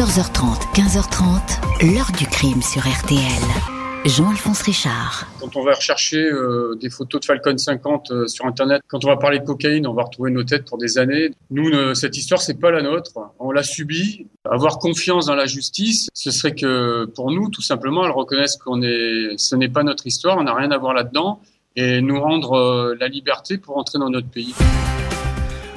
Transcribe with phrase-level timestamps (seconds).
[0.00, 3.20] 14h30, 15h30, l'heure du crime sur RTL.
[4.06, 5.26] Jean-Alphonse Richard.
[5.38, 9.08] Quand on va rechercher euh, des photos de Falcon 50 euh, sur Internet, quand on
[9.08, 11.32] va parler de cocaïne, on va retrouver nos têtes pour des années.
[11.50, 13.12] Nous, cette histoire, c'est pas la nôtre.
[13.38, 14.26] On l'a subie.
[14.50, 18.80] Avoir confiance dans la justice, ce serait que pour nous, tout simplement, elle reconnaisse qu'on
[18.80, 21.42] est, ce n'est pas notre histoire, on n'a rien à voir là-dedans,
[21.76, 24.54] et nous rendre euh, la liberté pour entrer dans notre pays.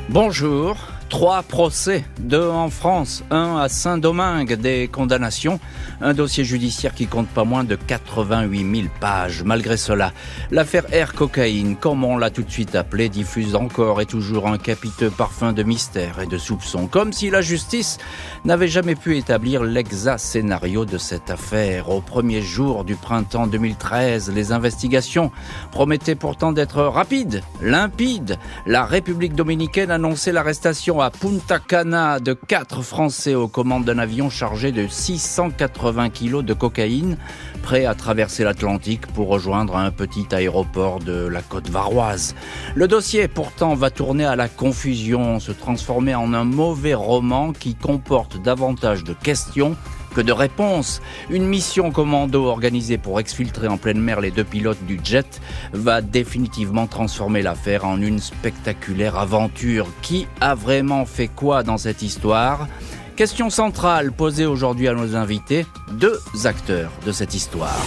[0.08, 0.78] Bonjour.
[1.14, 5.60] Trois procès, deux en France, un à Saint-Domingue, des condamnations,
[6.02, 9.44] un dossier judiciaire qui compte pas moins de 88 000 pages.
[9.44, 10.12] Malgré cela,
[10.50, 14.58] l'affaire Air Cocaïne, comme on l'a tout de suite appelée, diffuse encore et toujours un
[14.58, 18.00] capiteux parfum de mystère et de soupçon, comme si la justice
[18.44, 21.90] n'avait jamais pu établir l'exact scénario de cette affaire.
[21.90, 25.32] Au premier jour du printemps 2013, les investigations
[25.72, 28.40] promettaient pourtant d'être rapides, limpides.
[28.66, 34.72] La République dominicaine annonçait l'arrestation Punta Cana de quatre Français aux commandes d'un avion chargé
[34.72, 37.18] de 680 kilos de cocaïne,
[37.62, 42.36] prêt à traverser l'Atlantique pour rejoindre un petit aéroport de la côte varoise.
[42.76, 47.76] Le dossier pourtant va tourner à la confusion, se transformer en un mauvais roman qui
[47.76, 49.76] comporte davantage de questions
[50.14, 51.02] que de réponses.
[51.30, 55.42] Une mission commando organisée pour exfiltrer en pleine mer les deux pilotes du jet
[55.74, 59.88] va définitivement transformer l'affaire en une spectaculaire aventure.
[60.02, 62.68] Qui a vraiment fait quoi dans cette histoire?
[63.16, 67.78] Question centrale posée aujourd'hui à nos invités, deux acteurs de cette histoire.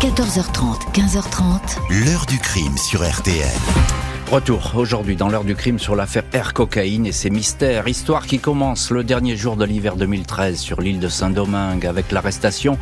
[0.00, 2.04] 14h30, 15h30.
[2.04, 4.07] L'heure du crime sur RTL.
[4.30, 7.88] Retour aujourd'hui dans l'heure du crime sur l'affaire Air Cocaïne et ses mystères.
[7.88, 12.76] Histoire qui commence le dernier jour de l'hiver 2013 sur l'île de Saint-Domingue avec l'arrestation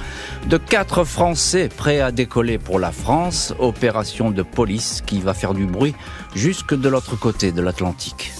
[0.48, 3.54] de quatre Français prêts à décoller pour la France.
[3.60, 5.94] Opération de police qui va faire du bruit
[6.34, 8.32] jusque de l'autre côté de l'Atlantique.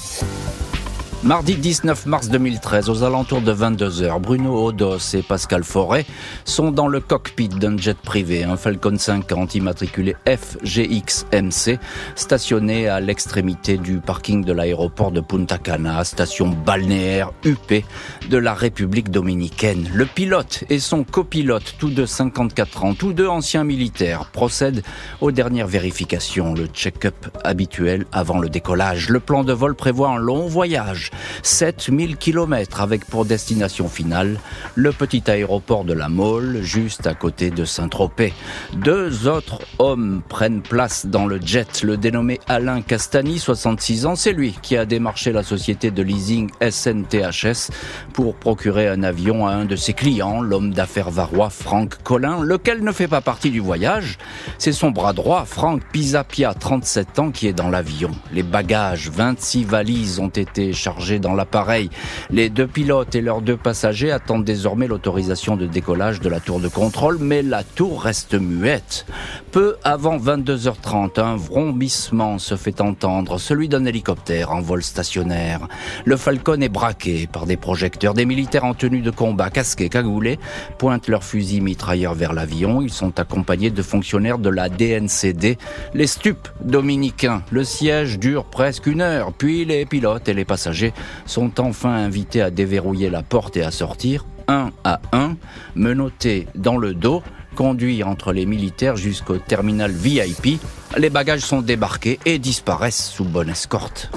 [1.22, 6.05] Mardi 19 mars 2013, aux alentours de 22h, Bruno Odos et Pascal Forêt
[6.45, 11.81] sont dans le cockpit d'un jet privé, un Falcon 50 immatriculé FGX-MC,
[12.15, 17.82] stationné à l'extrémité du parking de l'aéroport de Punta Cana, station balnéaire UP
[18.28, 19.88] de la République dominicaine.
[19.94, 24.82] Le pilote et son copilote, tous deux 54 ans, tous deux anciens militaires, procèdent
[25.22, 29.09] aux dernières vérifications, le check-up habituel avant le décollage.
[29.09, 31.06] Le plan de vol prévoit un long voyage
[31.43, 34.39] 7000 km avec pour destination finale
[34.75, 38.33] le petit aéroport de la Mole, juste à côté de Saint-Tropez.
[38.75, 44.33] Deux autres hommes prennent place dans le jet, le dénommé Alain Castani, 66 ans, c'est
[44.33, 47.71] lui qui a démarché la société de leasing SNTHS
[48.12, 52.83] pour procurer un avion à un de ses clients, l'homme d'affaires varois Franck Collin, lequel
[52.83, 54.19] ne fait pas partie du voyage.
[54.59, 58.11] C'est son bras droit, Franck Pisapia, 37 ans, qui est dans l'avion.
[58.33, 61.90] Les bagages, 26 valises ont été chargés dans l'appareil.
[62.30, 66.58] Les deux pilotes et leurs deux passagers attendent désormais l'autorisation de décollage de la tour
[66.58, 69.06] de contrôle, mais la tour reste muette.
[69.52, 75.68] Peu avant 22h30, un vrombissement se fait entendre, celui d'un hélicoptère en vol stationnaire.
[76.04, 78.14] Le Falcon est braqué par des projecteurs.
[78.14, 80.38] Des militaires en tenue de combat, casqués, cagoulés,
[80.78, 82.80] pointent leurs fusils mitrailleurs vers l'avion.
[82.80, 85.58] Ils sont accompagnés de fonctionnaires de la DNCD,
[85.94, 87.42] les stupes dominicains.
[87.50, 90.85] Le siège dure presque une heure, puis les pilotes et les passagers
[91.26, 95.36] sont enfin invités à déverrouiller la porte et à sortir, un à un,
[95.74, 97.22] menottés dans le dos,
[97.54, 100.60] conduits entre les militaires jusqu'au terminal VIP.
[100.96, 104.10] Les bagages sont débarqués et disparaissent sous bonne escorte.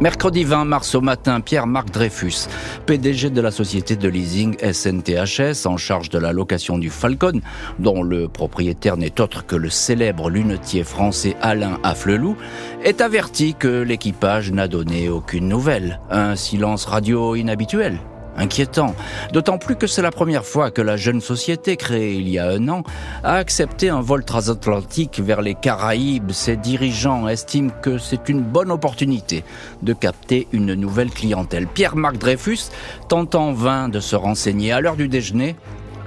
[0.00, 2.48] Mercredi 20 mars au matin, Pierre-Marc Dreyfus,
[2.86, 7.42] PDG de la société de leasing SNTHS en charge de la location du Falcon,
[7.78, 12.36] dont le propriétaire n'est autre que le célèbre lunetier français Alain Afflelou,
[12.82, 16.00] est averti que l'équipage n'a donné aucune nouvelle.
[16.10, 17.98] Un silence radio inhabituel
[18.36, 18.94] inquiétant.
[19.32, 22.48] D'autant plus que c'est la première fois que la jeune société, créée il y a
[22.48, 22.82] un an,
[23.22, 26.32] a accepté un vol transatlantique vers les Caraïbes.
[26.32, 29.44] Ses dirigeants estiment que c'est une bonne opportunité
[29.82, 31.66] de capter une nouvelle clientèle.
[31.66, 32.70] Pierre-Marc Dreyfus
[33.08, 35.56] tente en vain de se renseigner à l'heure du déjeuner.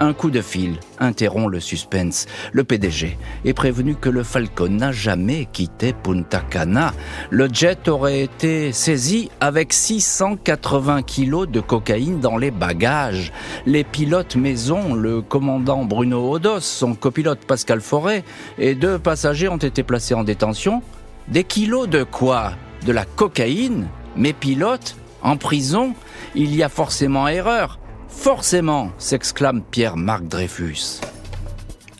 [0.00, 2.26] Un coup de fil interrompt le suspense.
[2.52, 6.92] Le PDG est prévenu que le Falcon n'a jamais quitté Punta Cana.
[7.30, 13.32] Le jet aurait été saisi avec 680 kilos de cocaïne dans les bagages.
[13.66, 18.24] Les pilotes maison, le commandant Bruno Odos, son copilote Pascal Forêt
[18.58, 20.82] et deux passagers ont été placés en détention.
[21.28, 22.52] Des kilos de quoi?
[22.84, 23.86] De la cocaïne?
[24.16, 25.94] Mes pilotes En prison?
[26.34, 27.78] Il y a forcément erreur.
[28.16, 31.00] Forcément, s'exclame Pierre-Marc Dreyfus.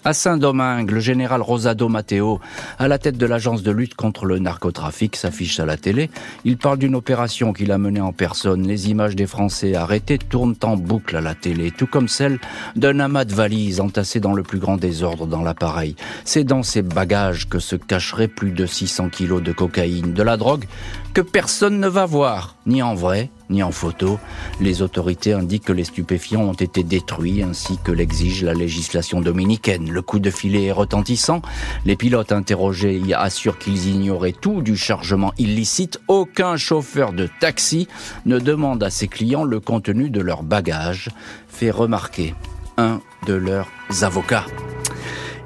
[0.07, 2.39] À Saint-Domingue, le général Rosado Matteo,
[2.79, 6.11] à la tête de l'agence de lutte contre le narcotrafic, s'affiche à la télé.
[6.45, 8.67] Il parle d'une opération qu'il a menée en personne.
[8.67, 12.39] Les images des Français arrêtés tournent en boucle à la télé, tout comme celle
[12.77, 15.97] d'un amas de valises entassées dans le plus grand désordre dans l'appareil.
[16.27, 20.37] C'est dans ces bagages que se cacheraient plus de 600 kilos de cocaïne, de la
[20.37, 20.67] drogue
[21.15, 24.19] que personne ne va voir, ni en vrai, ni en photo.
[24.61, 29.91] Les autorités indiquent que les stupéfiants ont été détruits ainsi que l'exige la législation dominicaine.
[29.91, 31.41] Le coup de filet est retentissant.
[31.85, 36.01] Les pilotes interrogés y assurent qu'ils ignoraient tout du chargement illicite.
[36.09, 37.87] Aucun chauffeur de taxi
[38.27, 41.11] ne demande à ses clients le contenu de leur bagage,
[41.49, 42.35] fait remarquer
[42.77, 43.69] un de leurs
[44.03, 44.47] avocats.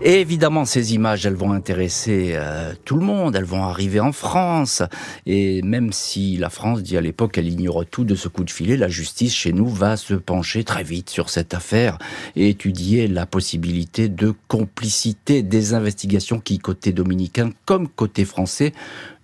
[0.00, 4.12] Et évidemment, ces images, elles vont intéresser euh, tout le monde, elles vont arriver en
[4.12, 4.84] France.
[5.26, 8.50] Et même si la France dit à l'époque qu'elle ignore tout de ce coup de
[8.50, 11.98] filet, la justice chez nous va se pencher très vite sur cette affaire
[12.36, 18.74] et étudier la possibilité de complicité des investigations qui, côté dominicain comme côté français,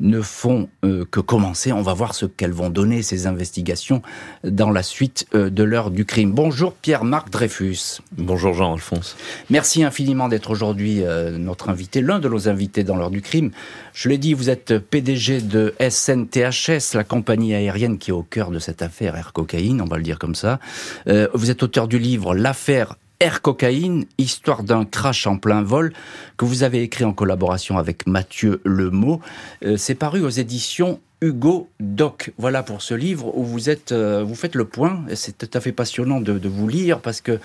[0.01, 1.71] ne font euh, que commencer.
[1.71, 4.03] On va voir ce qu'elles vont donner, ces investigations,
[4.43, 6.33] dans la suite euh, de l'heure du crime.
[6.33, 8.01] Bonjour Pierre-Marc Dreyfus.
[8.19, 9.17] Bonjour Jean-Alphonse.
[9.51, 13.51] Merci infiniment d'être aujourd'hui euh, notre invité, l'un de nos invités dans l'heure du crime.
[13.93, 18.51] Je l'ai dit, vous êtes PDG de SNTHS, la compagnie aérienne qui est au cœur
[18.51, 20.61] de cette affaire Air Cocaïne, on va le dire comme ça.
[21.07, 25.93] vous êtes auteur du livre L'affaire Air Cocaïne, histoire d'un crash en plein vol,
[26.37, 29.21] que vous avez écrit en collaboration avec Mathieu Lemot.
[29.65, 32.33] Euh, c'est paru aux éditions Hugo Doc.
[32.39, 35.05] Voilà pour ce livre où vous êtes, euh, vous faites le point.
[35.15, 37.39] C'est tout à fait passionnant de, vous lire parce que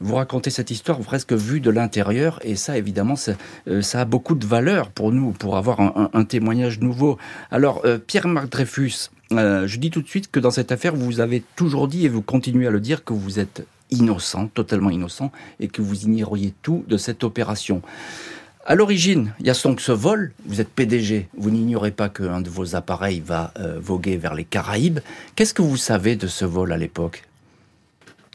[0.00, 3.32] vous racontez cette histoire presque vue de l'intérieur et ça évidemment ça,
[3.68, 7.18] euh, a beaucoup de valeur pour nous pour avoir un, témoignage nouveau.
[7.50, 11.88] Alors Pierre-Marc Dreyfus, je dis tout de suite que dans cette affaire vous avez toujours
[11.88, 15.82] dit et vous continuez à le dire que vous êtes innocent, totalement innocent, et que
[15.82, 17.82] vous ignoriez tout de cette opération.
[18.68, 22.50] À l'origine, il y a ce vol, vous êtes PDG, vous n'ignorez pas qu'un de
[22.50, 24.98] vos appareils va euh, voguer vers les Caraïbes.
[25.36, 27.22] Qu'est-ce que vous savez de ce vol à l'époque?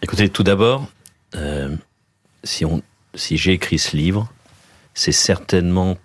[0.01, 0.89] Écoutez, tout d'abord,
[1.35, 1.75] euh,
[2.43, 2.65] si,
[3.15, 4.31] si j'ai écrit ce livre,
[4.93, 5.97] c'est certainement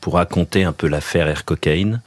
[0.00, 2.02] pour raconter un peu l'affaire Air Cocaïne,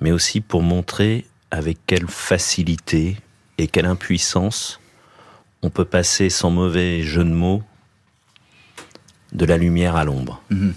[0.00, 3.16] mais aussi pour montrer avec quelle facilité
[3.58, 4.80] et quelle impuissance
[5.62, 7.62] on peut passer sans mauvais jeu de mots
[9.32, 10.42] de la lumière à l'ombre.
[10.50, 10.74] Mhm.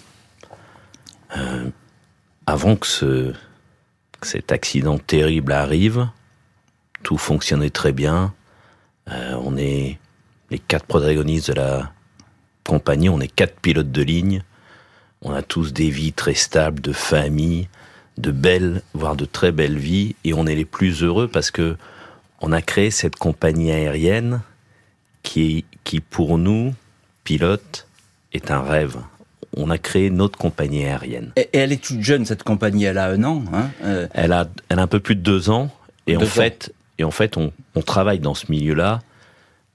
[1.35, 1.69] Euh,
[2.45, 3.33] avant que, ce,
[4.21, 6.09] cet accident terrible arrive,
[7.03, 8.33] tout fonctionnait très bien.
[9.09, 9.99] Euh, on est
[10.49, 11.91] les quatre protagonistes de la
[12.63, 14.43] compagnie, on est quatre pilotes de ligne.
[15.21, 17.69] On a tous des vies très stables, de famille,
[18.17, 21.77] de belles, voire de très belles vies, et on est les plus heureux parce que
[22.41, 24.41] on a créé cette compagnie aérienne
[25.23, 26.75] qui, qui pour nous,
[27.23, 27.87] pilotes,
[28.33, 28.97] est un rêve.
[29.55, 31.31] On a créé notre compagnie aérienne.
[31.35, 34.07] Et, elle est toute jeune, cette compagnie, elle a un an hein euh.
[34.13, 35.71] elle, a, elle a un peu plus de deux ans.
[36.05, 39.01] Et en fait, et en fait, on, on travaille dans ce milieu-là,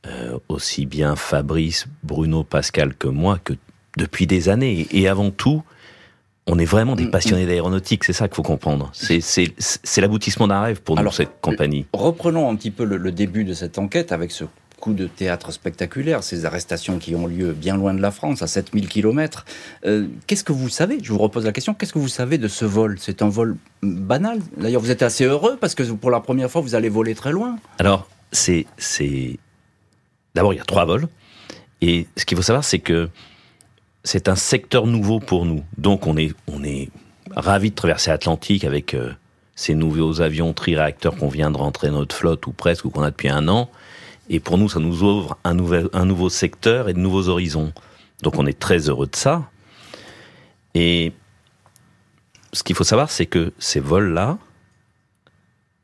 [0.07, 3.55] euh, aussi bien Fabrice, Bruno, Pascal que moi, que
[3.97, 4.87] depuis des années.
[4.91, 5.63] Et avant tout,
[6.47, 7.49] on est vraiment des mm, passionnés mm.
[7.49, 8.91] d'aéronautique, c'est ça qu'il faut comprendre.
[8.93, 11.87] C'est l'aboutissement d'un rêve pour nous, cette compagnie.
[11.93, 14.45] Reprenons un petit peu le, le, début de cette enquête avec ce
[14.83, 18.49] coup de théâtre spectaculaire, ces arrestations qui ont lieu bien loin de la France, à
[18.49, 19.45] 7000 km.
[19.87, 20.99] Euh, qu'est-ce que vous savez?
[21.01, 22.97] Je vous repose la question, qu'est-ce que vous savez de ce vol?
[22.99, 24.41] C'est un vol banal?
[24.57, 27.31] D'ailleurs, vous êtes assez heureux parce que pour la première fois, vous allez voler très
[27.31, 27.57] loin.
[27.79, 28.67] Alors, c'est...
[30.35, 31.09] D'abord, il y a trois vols.
[31.81, 33.09] Et ce qu'il faut savoir, c'est que
[34.05, 35.65] c'est un secteur nouveau pour nous.
[35.79, 36.91] Donc, on est, on est
[37.37, 39.13] ravis de traverser l'Atlantique avec euh,
[39.55, 43.03] ces nouveaux avions tri-réacteurs qu'on vient de rentrer dans notre flotte, ou presque, ou qu'on
[43.03, 43.71] a depuis un an.
[44.29, 47.73] Et pour nous, ça nous ouvre un, nouvel, un nouveau secteur et de nouveaux horizons.
[48.23, 49.43] Donc on est très heureux de ça.
[50.75, 51.13] Et
[52.53, 54.39] ce qu'il faut savoir, c'est que ces vols-là,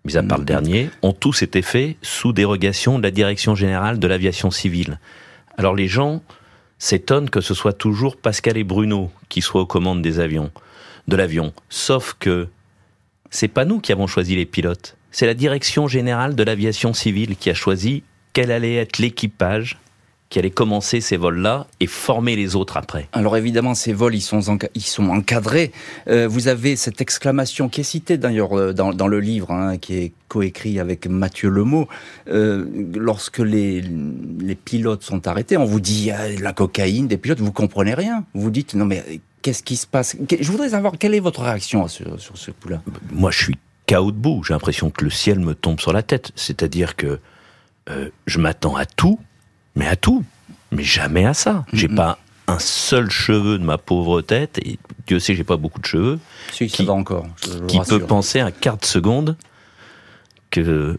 [0.05, 3.99] mis à part le dernier, ont tous été faits sous dérogation de la Direction générale
[3.99, 4.99] de l'aviation civile.
[5.57, 6.23] Alors les gens
[6.79, 10.51] s'étonnent que ce soit toujours Pascal et Bruno qui soient aux commandes des avions,
[11.09, 11.53] de l'avion.
[11.69, 12.49] Sauf que
[13.31, 14.97] c'est pas nous qui avons choisi les pilotes.
[15.11, 18.03] C'est la Direction générale de l'aviation civile qui a choisi
[18.33, 19.79] quel allait être l'équipage
[20.31, 23.09] qui allait commencer ces vols-là et former les autres après.
[23.13, 25.73] Alors évidemment, ces vols, ils sont, ils sont encadrés.
[26.09, 29.79] Euh, vous avez cette exclamation qui est citée d'ailleurs euh, dans, dans, le livre, hein,
[29.79, 31.89] qui est coécrit avec Mathieu Lemot.
[32.29, 33.83] Euh, lorsque les,
[34.41, 38.25] les pilotes sont arrêtés, on vous dit ah, la cocaïne des pilotes, vous comprenez rien.
[38.35, 39.03] Vous vous dites non mais
[39.41, 40.17] qu'est-ce qui se passe?
[40.41, 42.83] Je voudrais savoir quelle est votre réaction sur, sur ce coup-là?
[43.13, 43.55] Moi, je suis
[43.87, 44.43] chaos debout.
[44.45, 46.31] J'ai l'impression que le ciel me tombe sur la tête.
[46.37, 47.19] C'est-à-dire que
[47.91, 49.19] euh, je m'attends à tout,
[49.79, 50.25] mais à tout,
[50.73, 51.65] mais jamais à ça.
[51.73, 52.19] J'ai pas
[52.49, 56.19] un seul cheveu de ma pauvre tête, et Dieu sait j'ai pas beaucoup de cheveux,
[56.53, 57.27] si, qui, va encore,
[57.69, 59.37] qui peut penser un quart de seconde
[60.51, 60.99] que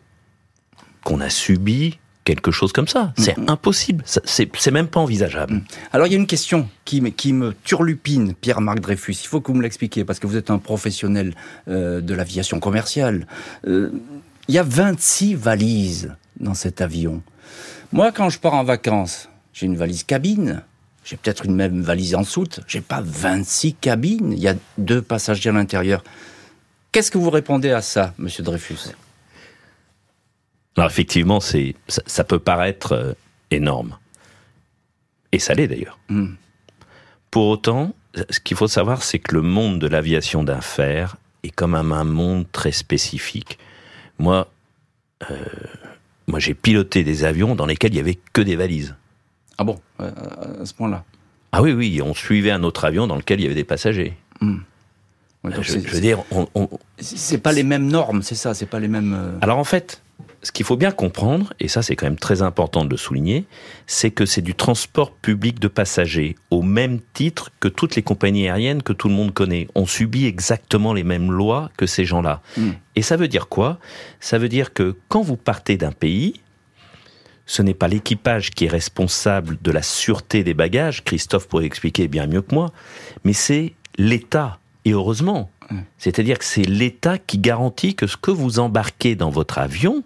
[1.04, 3.14] qu'on a subi quelque chose comme ça.
[3.18, 3.50] C'est mm.
[3.50, 4.04] impossible.
[4.06, 5.56] C'est même pas envisageable.
[5.56, 5.64] Mm.
[5.92, 9.16] Alors il y a une question qui, qui me turlupine, Pierre-Marc Dreyfus.
[9.24, 11.34] Il faut que vous me l'expliquiez parce que vous êtes un professionnel
[11.68, 13.26] euh, de l'aviation commerciale.
[13.68, 13.92] Euh,
[14.48, 17.22] il y a 26 valises dans cet avion.
[17.92, 20.64] Moi, quand je pars en vacances, j'ai une valise cabine.
[21.04, 22.60] J'ai peut-être une même valise en soute.
[22.68, 24.32] J'ai pas 26 cabines.
[24.32, 26.04] Il y a deux passagers à l'intérieur.
[26.92, 28.94] Qu'est-ce que vous répondez à ça, Monsieur Dreyfus?
[30.76, 33.14] Alors effectivement, c'est ça, peut paraître euh,
[33.52, 33.98] énorme.
[35.32, 36.00] Et ça l'est d'ailleurs.
[36.10, 36.36] Hmm.
[37.32, 37.94] Pour autant,
[38.30, 42.04] ce qu'il faut savoir, c'est que le monde de l'aviation d'affaires est quand même un
[42.04, 43.60] monde très spécifique.
[44.18, 44.50] Moi,
[45.30, 45.36] euh,
[46.30, 48.96] moi j'ai piloté des avions dans lesquels il y avait que des valises.
[49.58, 51.04] Ah bon, à ce point-là
[51.52, 54.14] Ah oui, oui, on suivait un autre avion dans lequel il y avait des passagers.
[54.40, 54.60] Hmm.
[55.44, 56.48] je, veux dire, on,
[56.98, 59.14] c'est pas les mêmes normes, c'est ça, c'est pas les mêmes.
[59.14, 60.02] Euh, Alors en fait,
[60.42, 63.46] ce qu'il faut bien comprendre, et ça c'est quand même très important de le souligner,
[63.88, 68.48] c'est que c'est du transport public de passagers, au même titre que toutes les compagnies
[68.48, 69.68] aériennes que tout le monde connaît.
[69.76, 72.42] On subit exactement les mêmes lois que ces gens-là.
[72.58, 72.72] Hmm.
[72.96, 73.80] Et ça veut dire quoi?
[74.20, 76.42] Ça veut dire que quand vous partez d'un pays,
[77.46, 82.08] ce n'est pas l'équipage qui est responsable de la sûreté des bagages, Christophe pourrait expliquer
[82.08, 82.72] bien mieux que moi,
[83.24, 84.60] mais c'est l'État.
[84.86, 85.80] Et heureusement, hmm.
[85.98, 90.04] c'est-à-dire que c'est l'État qui garantit que ce que vous embarquez dans votre avion,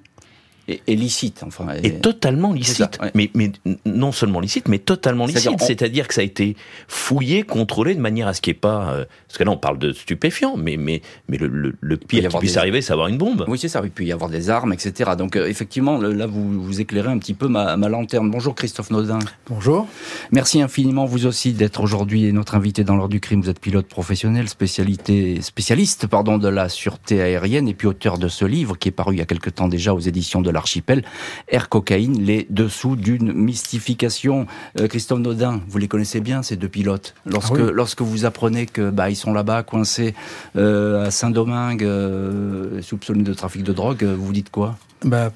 [0.68, 1.44] est, licite.
[1.46, 3.00] Enfin, est, totalement licite.
[3.16, 3.52] mais, mais
[3.86, 5.60] non seulement licite, mais totalement licite.
[5.62, 6.56] C'est-à-dire que ça a été
[6.88, 8.92] fouillé, contrôlé de manière à ce qu'il n'y ait pas.
[8.92, 12.38] Euh, parce que là, on parle de stupéfiants, mais, mais, mais le, le, pire qui
[12.38, 13.46] puisse arriver, c'est avoir une bombe.
[13.48, 13.82] Oui, c'est ça.
[13.84, 15.12] Il peut y avoir des armes, etc.
[15.18, 18.30] Donc, euh, effectivement, là, vous, vous éclairez un petit peu ma, ma lanterne.
[18.30, 19.20] Bonjour, Christophe Naudin.
[19.48, 19.88] Bonjour.
[20.32, 23.42] Merci infiniment, vous aussi, d'être aujourd'hui notre invité dans l'ordre du crime.
[23.42, 28.28] Vous êtes pilote professionnel, spécialité, spécialiste pardon, de la sûreté aérienne et puis auteur de
[28.28, 31.04] ce livre qui est paru il y a quelque temps déjà aux éditions de l'archipel,
[31.50, 34.48] Air Cocaïne, les dessous d'une mystification.
[34.80, 37.16] Euh, Christophe Naudin, vous les connaissez bien, ces deux pilotes.
[37.26, 40.14] Lorsque, ah lorsque vous apprenez que bah, ils sont là-bas, coincés
[40.56, 44.78] euh, à Saint-Domingue, euh, soupçonnés de trafic de drogue, vous dites quoi?
[45.04, 45.32] Bah,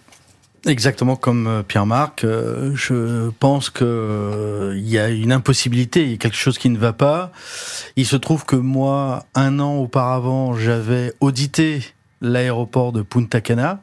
[0.66, 6.36] Exactement comme Pierre-Marc, je pense que il y a une impossibilité, il y a quelque
[6.36, 7.32] chose qui ne va pas.
[7.96, 11.84] Il se trouve que moi, un an auparavant, j'avais audité
[12.22, 13.82] l'aéroport de Punta Cana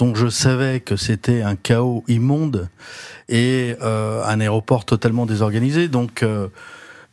[0.00, 2.70] donc je savais que c'était un chaos immonde
[3.28, 5.88] et euh, un aéroport totalement désorganisé.
[5.88, 6.24] Donc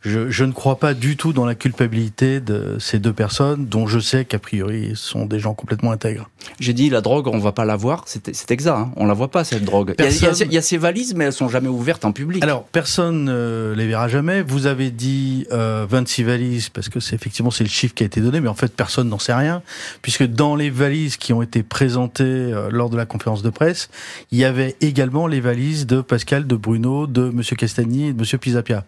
[0.06, 3.86] euh, je, ne crois pas du tout dans la culpabilité de ces deux personnes, dont
[3.86, 6.28] je sais qu'a priori sont des gens complètement intègres.
[6.60, 9.30] J'ai dit la drogue, on va pas la voir, c'est exact, hein on la voit
[9.30, 9.94] pas cette drogue.
[9.98, 12.42] Il y, a, ces valises, mais elles sont jamais ouvertes en public.
[12.42, 14.42] Alors personne ne les verra jamais.
[14.42, 18.06] Vous avez dit euh, 26 valises parce que c'est effectivement c'est le chiffre qui a
[18.06, 19.62] été donné, mais en fait personne n'en sait rien,
[20.02, 23.90] puisque dans les valises qui ont été présentées euh, lors de la conférence de presse,
[24.30, 28.20] il y avait également les valises de Pascal, de Bruno, de Monsieur Castagny et de
[28.20, 28.84] Monsieur Pisapia.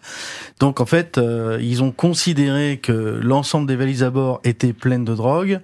[0.59, 5.05] Donc en fait euh, ils ont considéré que l'ensemble des valises à bord étaient pleines
[5.05, 5.59] de drogue.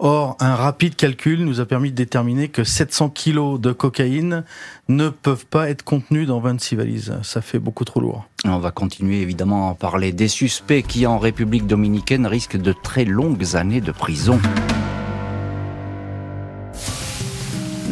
[0.00, 4.44] Or, un rapide calcul nous a permis de déterminer que 700 kilos de cocaïne
[4.88, 7.14] ne peuvent pas être contenus dans 26 valises.
[7.22, 8.24] Ça fait beaucoup trop lourd.
[8.44, 12.72] On va continuer évidemment à en parler des suspects qui, en République dominicaine, risquent de
[12.72, 14.38] très longues années de prison.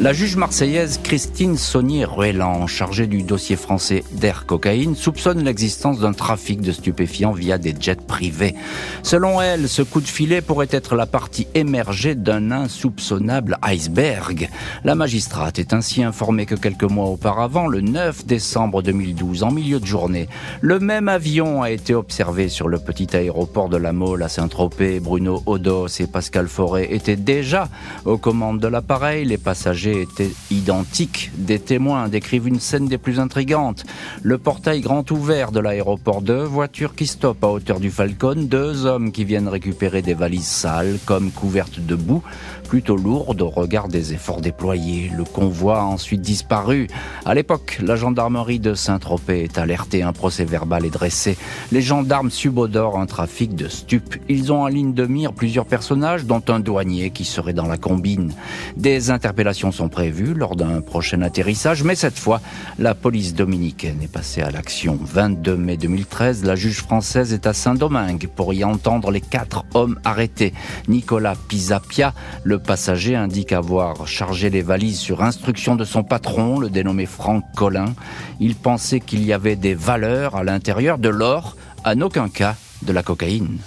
[0.01, 6.63] La juge marseillaise Christine Saunier-Ruellan, chargée du dossier français d'Air Cocaïne, soupçonne l'existence d'un trafic
[6.63, 8.55] de stupéfiants via des jets privés.
[9.03, 14.49] Selon elle, ce coup de filet pourrait être la partie émergée d'un insoupçonnable iceberg.
[14.83, 19.79] La magistrate est ainsi informée que quelques mois auparavant, le 9 décembre 2012, en milieu
[19.79, 20.27] de journée,
[20.63, 25.01] le même avion a été observé sur le petit aéroport de la Mole à Saint-Tropez.
[25.01, 27.69] Bruno Odos et Pascal Forêt étaient déjà
[28.07, 29.27] aux commandes de l'appareil.
[29.27, 31.31] Les passagers étaient identiques.
[31.37, 33.85] Des témoins décrivent une scène des plus intrigantes.
[34.23, 38.87] Le portail grand ouvert de l'aéroport, deux voitures qui stoppent à hauteur du Falcon, deux
[38.87, 42.23] hommes qui viennent récupérer des valises sales comme couvertes de boue
[42.63, 45.11] plutôt lourde au regard des efforts déployés.
[45.15, 46.89] Le convoi a ensuite disparu.
[47.25, 51.37] À l'époque, la gendarmerie de Saint-Tropez est alertée, un procès verbal est dressé.
[51.71, 54.17] Les gendarmes subodorent un trafic de stupes.
[54.29, 57.77] Ils ont en ligne de mire plusieurs personnages, dont un douanier qui serait dans la
[57.77, 58.33] combine.
[58.77, 62.41] Des interpellations sont prévues lors d'un prochain atterrissage, mais cette fois,
[62.79, 64.99] la police dominicaine est passée à l'action.
[65.01, 69.99] 22 mai 2013, la juge française est à Saint-Domingue pour y entendre les quatre hommes
[70.05, 70.53] arrêtés.
[70.89, 72.15] Nicolas Pisapia,
[72.45, 77.45] le passager, indique avoir chargé les valises sur instruction de son patron, le dénommé Franck
[77.55, 77.95] Collin.
[78.41, 82.93] Il pensait qu'il y avait des valeurs à l'intérieur de l'or, en aucun cas de
[82.93, 83.59] la cocaïne.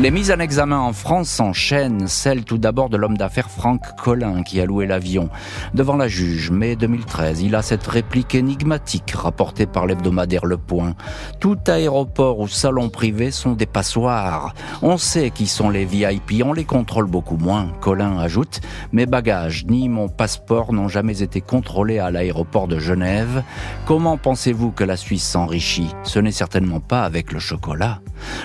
[0.00, 4.44] Les mises en examen en France s'enchaînent, celle tout d'abord de l'homme d'affaires Franck Collin
[4.44, 5.28] qui a loué l'avion.
[5.74, 10.94] Devant la juge, mai 2013, il a cette réplique énigmatique rapportée par l'hebdomadaire Le Point.
[11.40, 14.54] Tout aéroport ou salon privé sont des passoires.
[14.82, 17.72] On sait qui sont les VIP, on les contrôle beaucoup moins.
[17.80, 18.60] Collin ajoute,
[18.92, 23.42] mes bagages ni mon passeport n'ont jamais été contrôlés à l'aéroport de Genève.
[23.84, 25.90] Comment pensez-vous que la Suisse s'enrichit?
[26.04, 27.98] Ce n'est certainement pas avec le chocolat.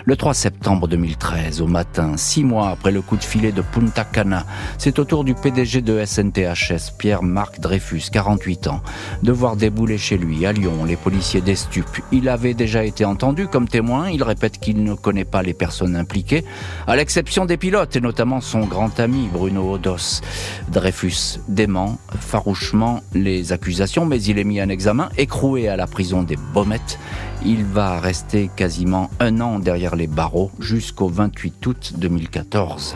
[0.05, 4.03] Le 3 septembre 2013, au matin, six mois après le coup de filet de Punta
[4.05, 4.45] Cana,
[4.77, 8.81] c'est au tour du PDG de SNTHS, Pierre-Marc Dreyfus, 48 ans,
[9.21, 12.01] de voir débouler chez lui, à Lyon, les policiers des stupes.
[12.11, 15.95] Il avait déjà été entendu comme témoin, il répète qu'il ne connaît pas les personnes
[15.95, 16.43] impliquées,
[16.87, 20.21] à l'exception des pilotes, et notamment son grand ami Bruno Odos.
[20.69, 26.23] Dreyfus dément farouchement les accusations, mais il est mis en examen, écroué à la prison
[26.23, 26.99] des Baumettes.
[27.45, 32.95] Il va rester quasiment un an derrière les barreaux jusqu'au 28 août 2014.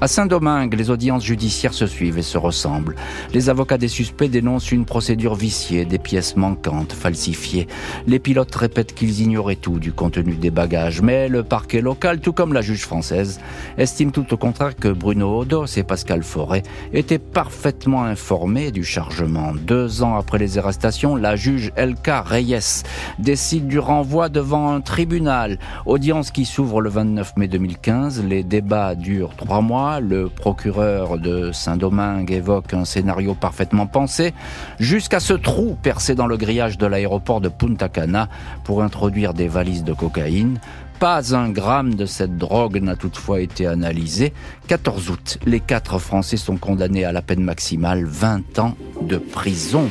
[0.00, 2.94] À Saint-Domingue, les audiences judiciaires se suivent et se ressemblent.
[3.34, 7.66] Les avocats des suspects dénoncent une procédure viciée, des pièces manquantes, falsifiées.
[8.06, 12.32] Les pilotes répètent qu'ils ignoraient tout du contenu des bagages, mais le parquet local, tout
[12.32, 13.40] comme la juge française,
[13.76, 16.62] estime tout au contraire que Bruno Odos et Pascal Forêt
[16.92, 19.50] étaient parfaitement informés du chargement.
[19.52, 22.84] Deux ans après les arrestations, la juge Elka Reyes
[23.18, 25.58] décide du renvoi devant un tribunal.
[25.86, 28.22] Audience qui s'ouvre le 29 mai 2015.
[28.24, 34.34] Les débats durent trois mois le procureur de Saint-Domingue évoque un scénario parfaitement pensé,
[34.78, 38.28] jusqu'à ce trou percé dans le grillage de l'aéroport de Punta Cana
[38.64, 40.60] pour introduire des valises de cocaïne.
[41.00, 44.32] Pas un gramme de cette drogue n'a toutefois été analysé.
[44.66, 49.88] 14 août, les quatre Français sont condamnés à la peine maximale, 20 ans de prison.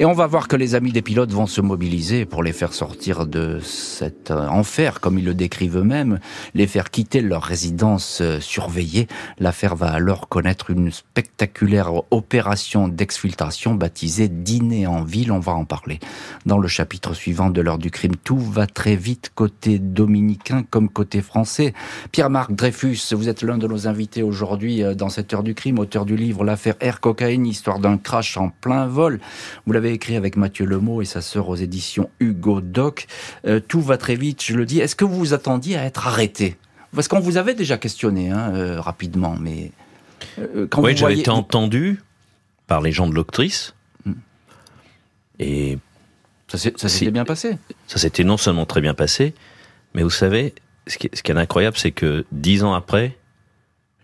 [0.00, 2.72] Et on va voir que les amis des pilotes vont se mobiliser pour les faire
[2.72, 6.20] sortir de cet euh, enfer, comme ils le décrivent eux-mêmes,
[6.54, 9.08] les faire quitter leur résidence euh, surveillée.
[9.40, 15.32] L'affaire va alors connaître une spectaculaire opération d'exfiltration baptisée Dîner en ville.
[15.32, 15.98] On va en parler
[16.46, 18.14] dans le chapitre suivant de l'heure du crime.
[18.22, 21.74] Tout va très vite côté dominicain comme côté français.
[22.12, 25.80] Pierre-Marc Dreyfus, vous êtes l'un de nos invités aujourd'hui euh, dans cette heure du crime,
[25.80, 29.18] auteur du livre L'affaire Air Cocaïne, histoire d'un crash en plein vol.
[29.66, 33.06] Vous l'avez écrit avec Mathieu Lemot et sa sœur aux éditions Hugo Doc.
[33.46, 34.80] Euh, tout va très vite, je le dis.
[34.80, 36.56] Est-ce que vous vous attendiez à être arrêté?
[36.94, 39.72] Parce qu'on vous avait déjà questionné hein, euh, rapidement, mais
[40.38, 42.00] euh, quand oui, j'avais été entendu
[42.66, 43.74] par les gens de l'octrice.
[44.04, 44.12] Hmm.
[45.38, 45.78] Et
[46.48, 47.58] ça s'était bien passé.
[47.86, 49.34] Ça s'était non seulement très bien passé,
[49.94, 50.54] mais vous savez,
[50.86, 53.16] ce qui, est, incroyable, c'est que dix ans après,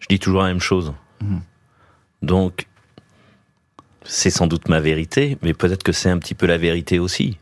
[0.01, 0.93] je dis toujours la même chose.
[1.21, 1.39] Hmm.
[2.23, 2.67] Donc,
[4.05, 7.39] c'est sans doute ma vérité, mais peut-être que c'est un petit peu la vérité aussi.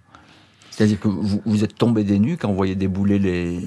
[0.70, 3.60] C'est-à-dire que vous, êtes tombé des nues quand vous voyez débouler les.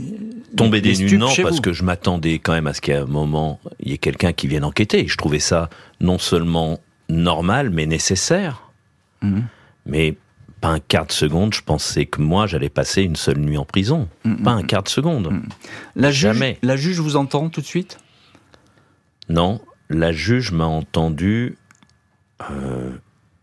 [0.58, 3.60] Tombé des nues, non, parce que je m'attendais quand même à ce qu'à un moment,
[3.80, 5.08] il y ait quelqu'un qui vienne enquêter.
[5.08, 5.70] Je trouvais ça
[6.02, 8.72] non seulement normal, mais nécessaire.
[9.22, 9.44] Mhm.
[9.86, 10.18] Mais
[10.62, 13.66] pas un quart de seconde, je pensais que moi, j'allais passer une seule nuit en
[13.66, 14.08] prison.
[14.24, 14.42] Mhm.
[14.42, 15.32] Pas un quart de seconde.
[15.32, 15.44] Mhm.
[15.96, 16.58] La Jamais.
[16.64, 18.00] la juge vous entend tout de suite?
[19.30, 21.56] Non, la juge m'a entendu
[22.42, 22.92] euh,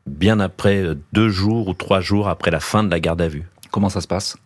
[0.07, 3.29] bien après, euh, deux jours ou trois jours après la fin de la garde à
[3.29, 3.45] vue.
[3.71, 4.37] Comment ça se passe?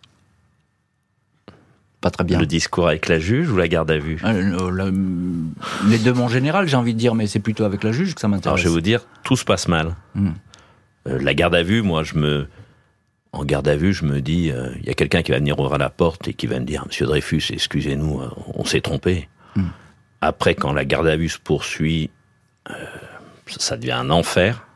[2.01, 2.39] Pas très bien.
[2.39, 4.21] Le discours avec la juge ou la garde à vue?
[4.25, 5.51] Euh,
[5.89, 8.21] Les deux en général, j'ai envie de dire, mais c'est plutôt avec la juge que
[8.21, 8.47] ça m'intéresse.
[8.47, 9.97] Alors je vais vous dire, tout se passe mal.
[10.15, 10.33] Hmm.
[11.07, 12.47] la garde à vue, moi, je me,
[13.33, 15.79] en garde à vue, je me dis, il y a quelqu'un qui va venir ouvrir
[15.79, 18.21] la porte et qui va me dire, Monsieur Dreyfus, excusez-nous,
[18.55, 19.29] on s'est trompé.
[19.57, 19.69] Hmm.
[20.21, 22.11] Après, quand la garde à vue se poursuit,
[23.47, 24.67] ça devient un enfer,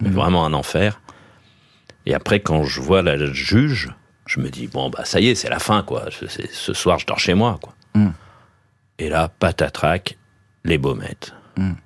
[0.00, 0.12] mhm.
[0.12, 1.00] vraiment un enfer.
[2.06, 3.90] Et après, quand je vois la juge,
[4.26, 6.06] je me dis bon bah ça y est, c'est la fin quoi.
[6.10, 7.74] Ce soir, je dors chez moi quoi.
[7.94, 8.12] Mhm.
[8.98, 10.16] Et là, patatrac,
[10.64, 11.34] les baumettes.
[11.56, 11.76] Mhm.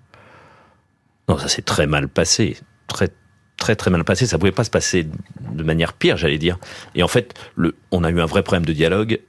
[1.29, 3.09] Non, ça s'est très mal passé, très
[3.57, 4.27] très très mal passé.
[4.27, 5.09] Ça pouvait pas se passer
[5.41, 6.59] de manière pire, j'allais dire.
[6.95, 9.21] Et en fait, le, on a eu un vrai problème de dialogue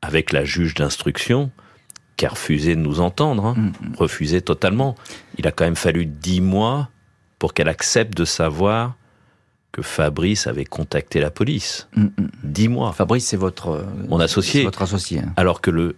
[0.00, 1.50] avec la juge d'instruction
[2.18, 3.54] qui a refusé de nous entendre, hein.
[3.56, 3.94] mm, mm.
[3.96, 4.96] refusé totalement.
[5.38, 6.90] Il a quand même fallu dix mois
[7.38, 8.96] pour qu'elle accepte de savoir
[9.70, 11.88] que Fabrice avait contacté la police.
[11.94, 12.08] Mm,
[12.42, 12.92] dix mois.
[12.92, 14.64] Fabrice, c'est votre mon associé.
[14.64, 15.20] Votre associé.
[15.20, 15.32] Hein.
[15.36, 15.96] Alors que le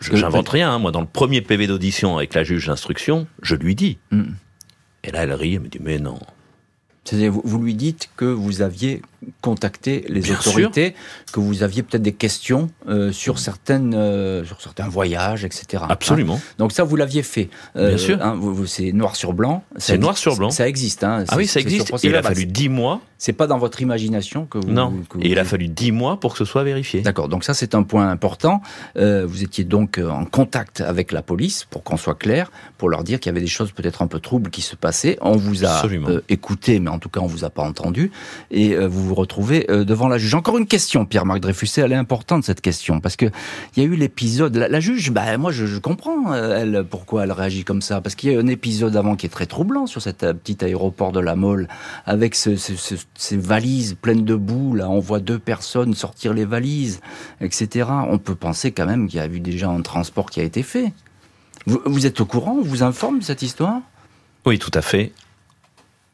[0.00, 0.72] je j'invente rien.
[0.72, 0.78] Hein.
[0.78, 3.98] Moi, dans le premier PV d'audition avec la juge d'instruction, je lui dis.
[5.04, 6.18] Et là, elle rit, elle me dit mais non.
[7.04, 9.02] C'est-à-dire, vous, vous lui dites que vous aviez
[9.40, 10.94] contacté les Bien autorités,
[11.32, 15.82] que vous aviez peut-être des questions euh, sur certaines, euh, sur certains voyages, etc.
[15.88, 16.34] Absolument.
[16.36, 16.54] Hein.
[16.58, 17.48] Donc ça, vous l'aviez fait.
[17.76, 18.18] Euh, Bien sûr.
[18.22, 19.64] hein, c'est noir sur blanc.
[19.76, 20.50] C'est noir sur blanc.
[20.50, 21.04] Ça existe.
[21.04, 21.92] Hein, Ah oui, ça existe.
[22.02, 23.00] Il a fallu dix mois.
[23.18, 24.70] C'est pas dans votre imagination que vous.
[24.70, 24.90] Non.
[25.08, 27.00] que vous- Et il a fallu dix mois pour que ce soit vérifié.
[27.00, 28.60] D'accord, donc ça c'est un point important.
[28.94, 33.18] Vous étiez donc en contact avec la police, pour qu'on soit clair, pour leur dire
[33.20, 35.16] qu'il y avait des choses peut-être un peu troubles qui se passaient.
[35.22, 36.08] On vous a Absolument.
[36.28, 38.10] écouté, mais en tout cas on vous a pas entendu,
[38.50, 40.34] et vous vous retrouvez euh, devant la juge.
[40.34, 43.26] Encore une question, Pierre-Marc Dreyfus, elle est importante cette question, parce que
[43.76, 44.56] il y a eu l'épisode.
[44.56, 48.34] La, juge, bah moi je, comprends euh, pourquoi elle réagit comme ça, parce qu'il y
[48.34, 51.20] a eu un épisode avant qui est très troublant sur cet euh, petit aéroport de
[51.20, 51.66] la Mole,
[52.04, 54.74] avec ce- ce- ce- ces valises pleines de boue.
[54.74, 57.00] Là, on voit deux personnes sortir les valises,
[57.40, 57.88] etc.
[58.08, 60.62] On peut penser quand même qu'il y a eu déjà un transport qui a été
[60.62, 60.92] fait.
[61.66, 63.80] Vous, êtes au courant On vous informe de cette histoire?
[64.44, 65.12] Oui, tout à fait.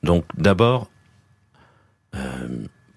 [0.03, 0.89] Donc d'abord,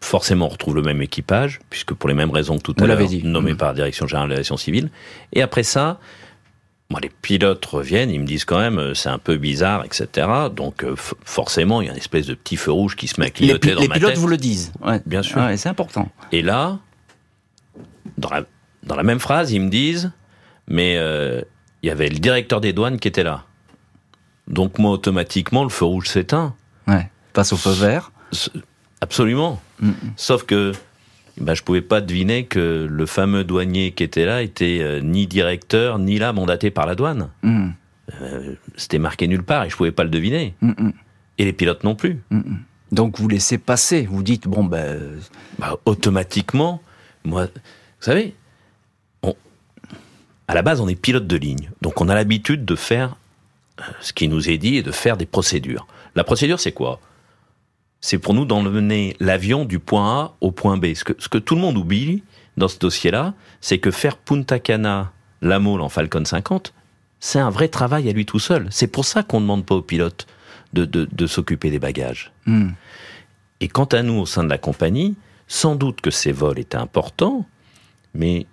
[0.06, 3.00] forcément, on retrouve le même équipage, puisque pour les mêmes raisons que tout à l'heure,
[3.24, 3.58] nommé Mhm.
[3.58, 4.90] par la Direction Générale de l'Aviation Civile.
[5.34, 6.00] Et après ça,
[6.90, 10.28] moi, les pilotes reviennent, ils me disent quand même, euh, c'est un peu bizarre, etc.
[10.54, 13.26] Donc euh, forcément, il y a une espèce de petit feu rouge qui se met
[13.26, 14.72] à Les, clignoter pi- dans les ma pilotes vous le disent.
[14.84, 15.02] Ouais.
[15.06, 15.38] Bien sûr.
[15.38, 16.10] Ouais, c'est important.
[16.32, 16.78] Et là,
[18.18, 18.44] dans la,
[18.84, 20.12] dans la même phrase, ils me disent,
[20.68, 21.42] mais euh,
[21.82, 23.44] il y avait le directeur des douanes qui était là.
[24.48, 26.54] Donc moi, automatiquement, le feu rouge s'éteint.
[26.88, 27.10] Ouais.
[27.34, 28.12] Passe au feu vert.
[29.02, 29.62] Absolument.
[29.80, 29.92] Mm.
[30.16, 30.72] Sauf que
[31.40, 35.28] ben, je pouvais pas deviner que le fameux douanier qui était là était euh, ni
[35.28, 37.30] directeur, ni là mandaté par la douane.
[37.44, 37.70] Mm.
[38.78, 40.54] C'était marqué nulle part et je pouvais pas le deviner.
[40.62, 40.90] Mm,
[41.40, 42.22] Et les pilotes non plus.
[42.92, 44.06] Donc vous laissez passer.
[44.10, 45.20] Vous dites bon ben euh,
[45.60, 46.82] Bah, automatiquement,
[47.24, 47.52] moi, vous
[48.00, 48.36] savez,
[49.24, 49.36] on-
[50.48, 51.72] à la base, on est pilote de ligne.
[51.82, 53.18] Donc, on a l'habitude de faire
[53.80, 55.88] euh, ce qui nous est dit et de faire des procédures.
[56.16, 57.02] La procédure, c'est quoi?
[58.08, 60.94] C'est pour nous d'emmener l'avion du point A au point B.
[60.94, 62.22] Ce que, ce que tout le monde oublie
[62.56, 66.72] dans ce dossier-là, c'est que faire Punta Cana, la Mole en Falcon 50,
[67.20, 68.68] c'est un vrai travail à lui tout seul.
[68.70, 70.28] C'est pour ça qu'on ne demande pas au pilote
[70.74, 72.32] de, de- de s'occuper des bagages.
[72.46, 72.70] mm.
[73.62, 75.16] Et quant à nous, au sein de la compagnie,
[75.48, 77.44] sans doute que ces vols étaient importants,
[78.14, 78.46] mais,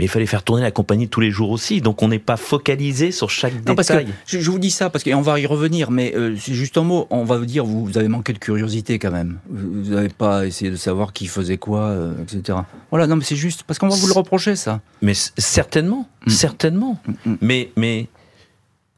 [0.00, 1.82] mais il fallait faire tourner la compagnie tous les jours aussi.
[1.82, 4.14] Donc on n'est pas focalisé sur chaque Non, parce que détail.
[4.24, 7.06] je, vous dis ça parce qu'on va y revenir, mais euh, c'est juste un mot.
[7.10, 9.40] On va vous dire, vous, vous avez manqué de curiosité quand même.
[9.50, 12.60] Vous n'avez pas essayé de savoir qui faisait quoi, euh, etc.
[12.90, 14.80] Voilà, non, mais c'est juste parce qu'on va vous le reprocher, ça.
[15.02, 16.30] Mais certainement, Mm.
[16.30, 17.00] certainement.
[17.26, 17.34] Mm.
[17.42, 18.08] Mais, mais,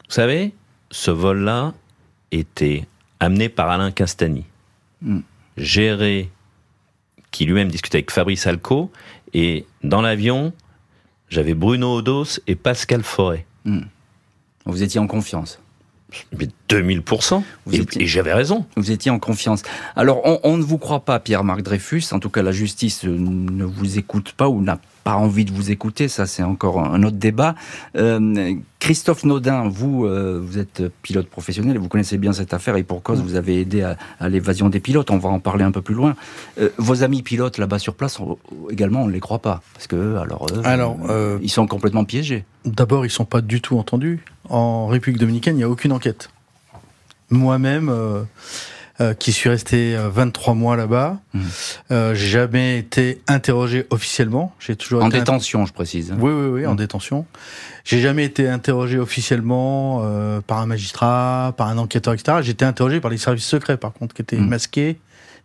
[0.07, 0.53] vous savez,
[0.89, 1.73] ce vol-là
[2.31, 2.85] était
[3.19, 4.45] amené par Alain Castagny,
[5.01, 5.19] Mm.
[5.57, 6.29] géré,
[7.31, 8.89] qui lui-même discutait avec Fabrice Alco,
[9.33, 10.53] et dans l'avion,
[11.33, 13.47] j'avais Bruno Odos et Pascal Forêt.
[14.65, 15.59] Vous étiez en confiance.
[16.37, 17.43] Mais 2000%.
[17.65, 18.65] Vous Et, étiez- et j'avais raison.
[18.77, 19.63] Vous étiez en confiance.
[19.95, 22.03] Alors, on, on ne vous croit pas, Pierre-Marc Dreyfus.
[22.11, 25.51] En tout cas, la justice euh, ne vous écoute pas ou n'a pas envie de
[25.51, 26.07] vous écouter.
[26.07, 27.55] Ça, c'est encore un autre débat.
[27.97, 32.75] Euh, Christophe Naudin, vous, euh, vous êtes pilote professionnel et vous connaissez bien cette affaire
[32.77, 35.11] et pour cause, vous avez aidé à, à l'évasion des pilotes.
[35.11, 36.15] On va en parler un peu plus loin.
[36.59, 38.37] Euh, vos amis pilotes là-bas sur place, on-
[38.69, 39.61] également, on ne les croit pas.
[39.73, 42.45] Parce que, alors, eux, Alors, euh, ils sont complètement piégés.
[42.65, 44.23] D'abord, ils sont pas du tout entendus.
[44.49, 46.29] En République dominicaine, il n'y a aucune enquête.
[47.29, 48.23] Moi-même, euh,
[49.01, 51.41] euh, qui suis resté euh, 23 mois là-bas, Mhm.
[51.91, 54.53] euh, j'ai jamais été interrogé officiellement.
[54.59, 56.13] J'ai toujours En été détention, je précise.
[56.19, 56.77] Oui, oui, oui, en Mhm.
[56.77, 57.25] détention.
[57.85, 62.37] J'ai jamais été interrogé officiellement euh, par un magistrat, par un enquêteur, etc.
[62.41, 64.49] J'ai été interrogé par les services secrets, par contre, qui étaient Mhm.
[64.49, 64.99] masqués,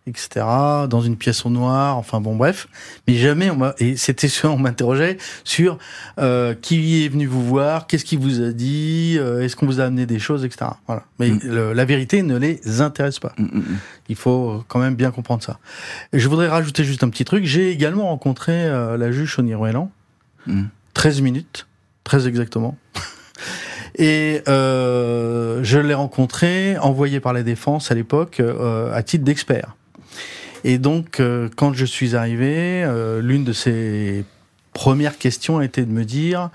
[0.07, 0.45] etc.
[0.89, 1.97] Dans une pièce au noir.
[1.97, 2.67] Enfin bon, bref.
[3.07, 5.77] Mais jamais on m'a et c'était sûr, on m'interrogeait sur
[6.19, 9.79] euh, qui est venu vous voir, qu'est-ce qui vous a dit, euh, est-ce qu'on vous
[9.81, 10.71] a amené des choses, etc.
[10.87, 11.03] Voilà.
[11.19, 11.39] Mais Mhm.
[11.43, 13.33] le- la vérité ne les intéresse pas.
[13.37, 13.77] Mm, mm, mm.
[14.09, 15.59] Il faut quand même bien comprendre ça.
[16.13, 17.45] Et je voudrais rajouter juste un petit truc.
[17.45, 19.91] J'ai également rencontré euh, la juge Sonia Ruellan.
[20.47, 20.63] Mm.
[20.95, 21.67] 13 minutes,
[22.03, 22.77] très exactement.
[23.95, 29.75] Et euh, je l'ai rencontré, envoyé par la défense à l'époque, euh, à titre d'expert.
[30.63, 34.25] Et donc, euh, quand je suis arrivé, euh, l'une de ses
[34.73, 36.49] premières questions a été de me dire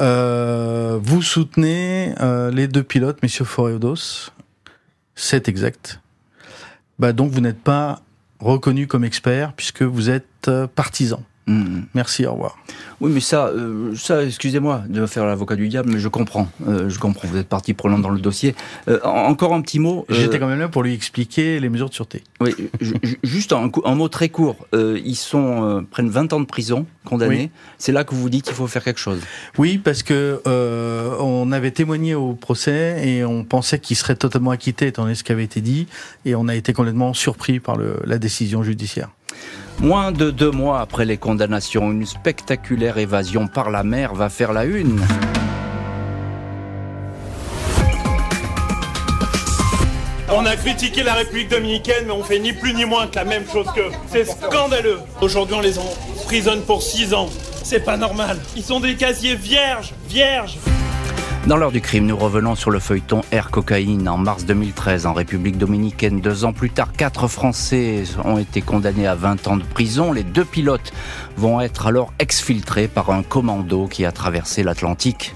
[0.00, 2.14] euh, Vous soutenez
[2.52, 4.30] les deux pilotes, messieurs Foreodos
[5.14, 6.00] C'est exact.
[6.98, 8.02] Bah, donc, vous n'êtes pas
[8.40, 11.22] reconnu comme expert puisque vous êtes partisan.
[11.46, 11.80] Mmh.
[11.94, 12.56] Merci, au revoir.
[13.00, 16.48] Oui, mais ça, euh, ça, excusez-moi de faire l'avocat du diable, mais je comprends.
[16.66, 17.28] Euh, je comprends.
[17.28, 18.54] Vous êtes partie prenante dans le dossier.
[18.88, 20.06] Euh, encore un petit mot.
[20.08, 22.22] J'étais quand même là pour lui expliquer les mesures de sûreté.
[22.40, 22.54] Oui,
[23.22, 24.56] juste un, un, mot très court.
[24.72, 27.50] ils sont prennent 20 ans de prison, condamnés.
[27.76, 29.20] C'est là que vous dites qu'il faut faire quelque chose.
[29.58, 30.40] Oui, parce que
[31.20, 35.24] on avait témoigné au procès et on pensait qu'il serait totalement acquitté, étant donné ce
[35.24, 35.88] qui avait été dit,
[36.24, 39.10] et on a été complètement surpris par le, la décision judiciaire.
[39.80, 44.52] Moins de deux mois après les condamnations, une spectaculaire évasion par la mer va faire
[44.52, 45.00] la une.
[50.36, 53.24] On a critiqué la République dominicaine, mais on fait ni plus ni moins que la
[53.24, 53.90] même chose qu'eux.
[54.10, 54.98] C'est scandaleux.
[55.20, 57.28] Aujourd'hui, on les emprisonne pour six ans.
[57.62, 58.38] C'est pas normal.
[58.56, 60.58] Ils sont des casiers vierges, vierges.
[61.46, 65.12] Dans l'heure du crime, nous revenons sur le feuilleton Air Cocaïne en mars 2013 en
[65.12, 66.22] République dominicaine.
[66.22, 70.14] Deux ans plus tard, quatre Français ont été condamnés à 20 ans de prison.
[70.14, 70.94] Les deux pilotes
[71.36, 75.34] vont être alors exfiltrés par un commando qui a traversé l'Atlantique.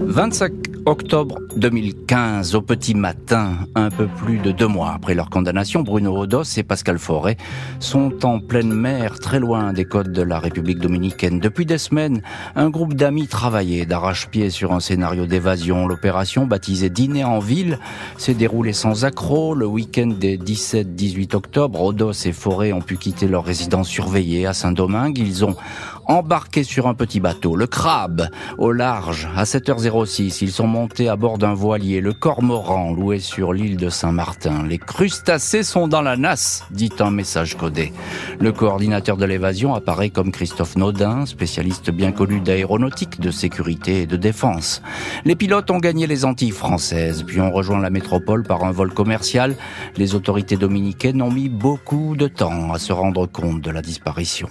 [0.00, 5.82] 25 octobre 2015, au petit matin, un peu plus de deux mois après leur condamnation,
[5.82, 7.36] Bruno Odos et Pascal Forêt
[7.80, 11.40] sont en pleine mer, très loin des côtes de la République dominicaine.
[11.40, 12.22] Depuis des semaines,
[12.54, 15.88] un groupe d'amis travaillait d'arrache-pied sur un scénario d'évasion.
[15.88, 17.80] L'opération, baptisée Dîner en ville,
[18.16, 19.56] s'est déroulée sans accroc.
[19.56, 24.52] Le week-end des 17-18 octobre, Odos et Forêt ont pu quitter leur résidence surveillée à
[24.52, 25.18] Saint-Domingue.
[25.18, 25.56] Ils ont
[26.06, 30.38] embarqué sur un petit bateau, le Crabe, au large, à 7h06.
[30.42, 34.64] Ils sont montés à bord d'un voilier, le Cormoran, loué sur l'île de Saint-Martin.
[34.64, 37.92] Les crustacés sont dans la nasse, dit un message codé.
[38.40, 44.06] Le coordinateur de l'évasion apparaît comme Christophe Naudin, spécialiste bien connu d'aéronautique, de sécurité et
[44.06, 44.82] de défense.
[45.24, 48.92] Les pilotes ont gagné les Antilles françaises, puis ont rejoint la métropole par un vol
[48.92, 49.56] commercial.
[49.96, 54.48] Les autorités dominicaines ont mis beaucoup de temps à se rendre compte de la disparition.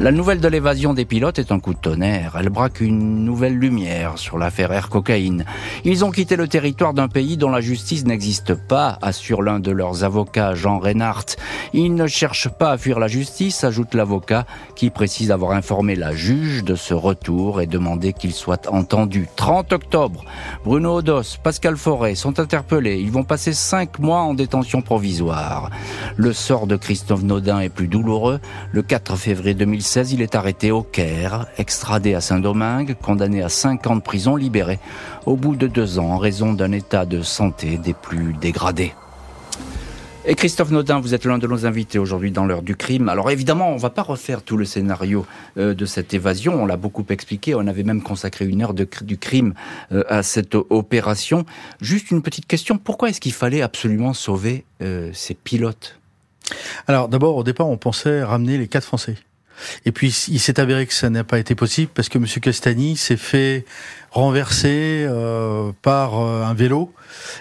[0.00, 2.38] La nouvelle de l'évasion des pilotes est un coup de tonnerre.
[2.40, 5.44] Elle braque une nouvelle lumière sur l'affaire Air Cocaïne.
[5.84, 9.70] Ils ont quitté le territoire d'un pays dont la justice n'existe pas, assure l'un de
[9.70, 11.36] leurs avocats, Jean Reinhardt.
[11.74, 16.14] Ils ne cherchent pas à fuir la justice, ajoute l'avocat, qui précise avoir informé la
[16.14, 19.28] juge de ce retour et demandé qu'il soit entendu.
[19.36, 20.24] 30 octobre,
[20.64, 23.00] Bruno Odos, Pascal Forêt sont interpellés.
[23.00, 25.68] Ils vont passer cinq mois en détention provisoire.
[26.16, 28.40] Le sort de Christophe Naudin est plus douloureux.
[28.72, 33.86] Le 4 février 2016, il est arrêté au Caire, extradé à Saint-Domingue, condamné à 5
[33.88, 34.78] ans de prison, libéré
[35.26, 38.94] au bout de deux ans en raison d'un état de santé des plus dégradés.
[40.26, 43.08] Et Christophe Naudin, vous êtes l'un de nos invités aujourd'hui dans l'heure du crime.
[43.08, 45.26] Alors évidemment, on ne va pas refaire tout le scénario
[45.56, 46.62] euh, de cette évasion.
[46.62, 47.54] On l'a beaucoup expliqué.
[47.54, 49.54] On avait même consacré une heure du crime
[49.92, 51.46] euh, à cette opération.
[51.80, 52.76] Juste une petite question.
[52.76, 55.98] Pourquoi est-ce qu'il fallait absolument sauver euh, ces pilotes?
[56.86, 59.16] Alors d'abord, au départ, on pensait ramener les quatre Français.
[59.84, 62.26] Et puis il s'est avéré que ça n'a pas été possible parce que M.
[62.26, 63.64] Castani s'est fait
[64.10, 66.92] renverser euh, par euh, un vélo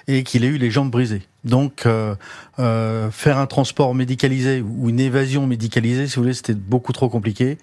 [0.07, 1.23] et qu'il a eu les jambes brisées.
[1.43, 2.15] Donc euh,
[2.59, 7.09] euh, faire un transport médicalisé ou une évasion médicalisée, si vous voulez, c'était beaucoup trop
[7.09, 7.57] compliqué.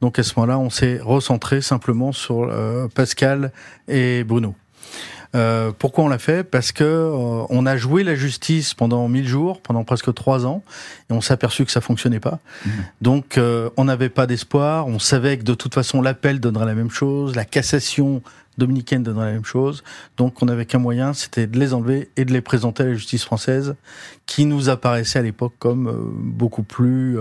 [0.00, 2.48] Donc à ce moment-là, on s'est recentré simplement sur
[2.94, 3.52] Pascal
[3.88, 4.54] et Bruno.
[5.34, 6.42] Euh, pourquoi on l'a fait?
[6.42, 10.62] Parce que euh, on a joué la justice pendant mille jours, pendant presque trois ans,
[11.10, 12.38] et on s'est aperçu que ça fonctionnait pas.
[12.64, 12.70] Mmh.
[13.02, 14.86] Donc euh, on n'avait pas d'espoir.
[14.86, 18.22] On savait que de toute façon l'appel donnerait la même chose, la cassation
[18.56, 19.84] dominicaine donnerait la même chose.
[20.16, 22.94] Donc on n'avait qu'un moyen, c'était de les enlever et de les présenter à la
[22.94, 23.76] justice française,
[24.26, 27.18] qui nous apparaissait à l'époque comme beaucoup plus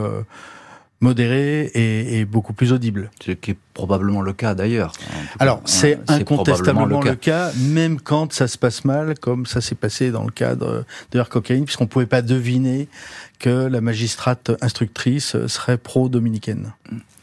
[0.99, 3.11] modéré et, beaucoup plus audible.
[3.23, 4.91] Ce qui est probablement le cas d'ailleurs.
[5.39, 7.51] Alors c'est incontestablement le cas.
[7.59, 11.29] même quand ça se passe mal, comme ça s'est passé dans le cadre de Air
[11.29, 12.87] Cocaine, puisqu'on ne pouvait pas deviner
[13.37, 16.73] que la magistrate instructrice serait pro-dominicaine.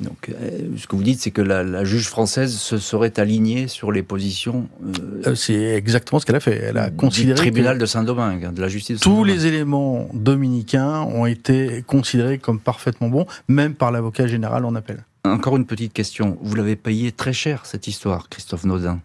[0.01, 3.90] Donc, euh, ce que vous dites, c'est que la, juge française se serait alignée sur
[3.90, 4.69] les positions.
[4.85, 6.57] Euh, euh, c'est exactement ce qu'elle a fait.
[6.57, 7.35] Elle a considéré.
[7.35, 9.01] Du tribunal de Saint-Domingue, de la justice.
[9.01, 14.75] tous les éléments dominicains ont été considérés comme parfaitement bons, même par l'avocat général en
[14.77, 15.05] appel.
[15.25, 16.37] Encore une petite question.
[16.43, 19.01] Vous l'avez payé très cher cette histoire, Christophe Naudin,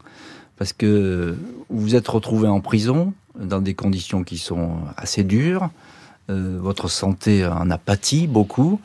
[0.57, 1.37] parce que
[1.69, 5.69] vous vous êtes retrouvé en prison dans des conditions qui sont assez dures.
[6.29, 8.81] Euh, votre santé en a pâti beaucoup.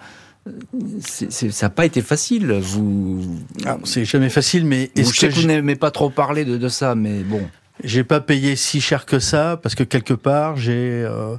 [1.01, 2.53] ça n'a pas été facile.
[2.53, 3.25] Vous,
[3.67, 6.95] ah, c'est jamais facile, mais je sais que, vous n'aimez pas trop parler de, ça,
[6.95, 7.43] mais bon.
[7.83, 11.35] J'ai pas payé si cher que ça parce que quelque part j'ai euh,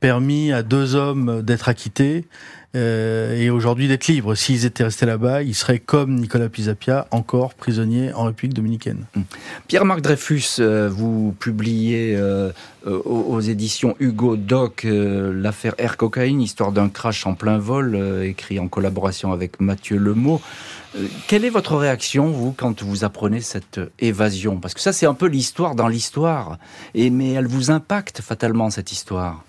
[0.00, 2.26] permis à deux hommes d'être acquittés
[2.74, 4.34] et aujourd'hui d'être libres.
[4.34, 9.06] S'ils étaient restés là-bas, ils seraient comme Nicolas Pisapia, encore prisonniers en République dominicaine.
[9.16, 9.24] Hum.
[9.66, 12.52] Pierre-Marc Dreyfus, euh, vous publiez euh,
[12.84, 18.68] aux, éditions Hugo Doc l'affaire Air Cocaïne, histoire d'un crash en plein vol, écrit en
[18.68, 20.40] collaboration avec Mathieu Lemot.
[21.28, 24.56] Quelle est votre réaction, vous, quand vous apprenez cette évasion?
[24.56, 26.58] Parce que ça, c'est un peu l'histoire dans l'histoire.
[26.94, 29.44] Mais elle vous impacte fatalement cette histoire?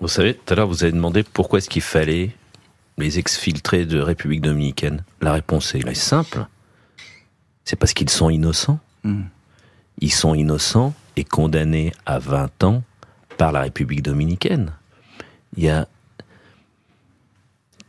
[0.00, 2.30] Vous savez, tout à l'heure, vous avez demandé pourquoi est-ce qu'il fallait
[2.98, 5.04] les exfiltrer de République dominicaine.
[5.20, 6.46] La réponse est, simple.
[7.64, 8.78] C'est parce qu'ils sont innocents.
[9.02, 9.24] Hmm.
[10.00, 12.82] Ils sont innocents et condamnés à 20 ans
[13.36, 14.72] par la République dominicaine.
[15.56, 15.88] Il y a,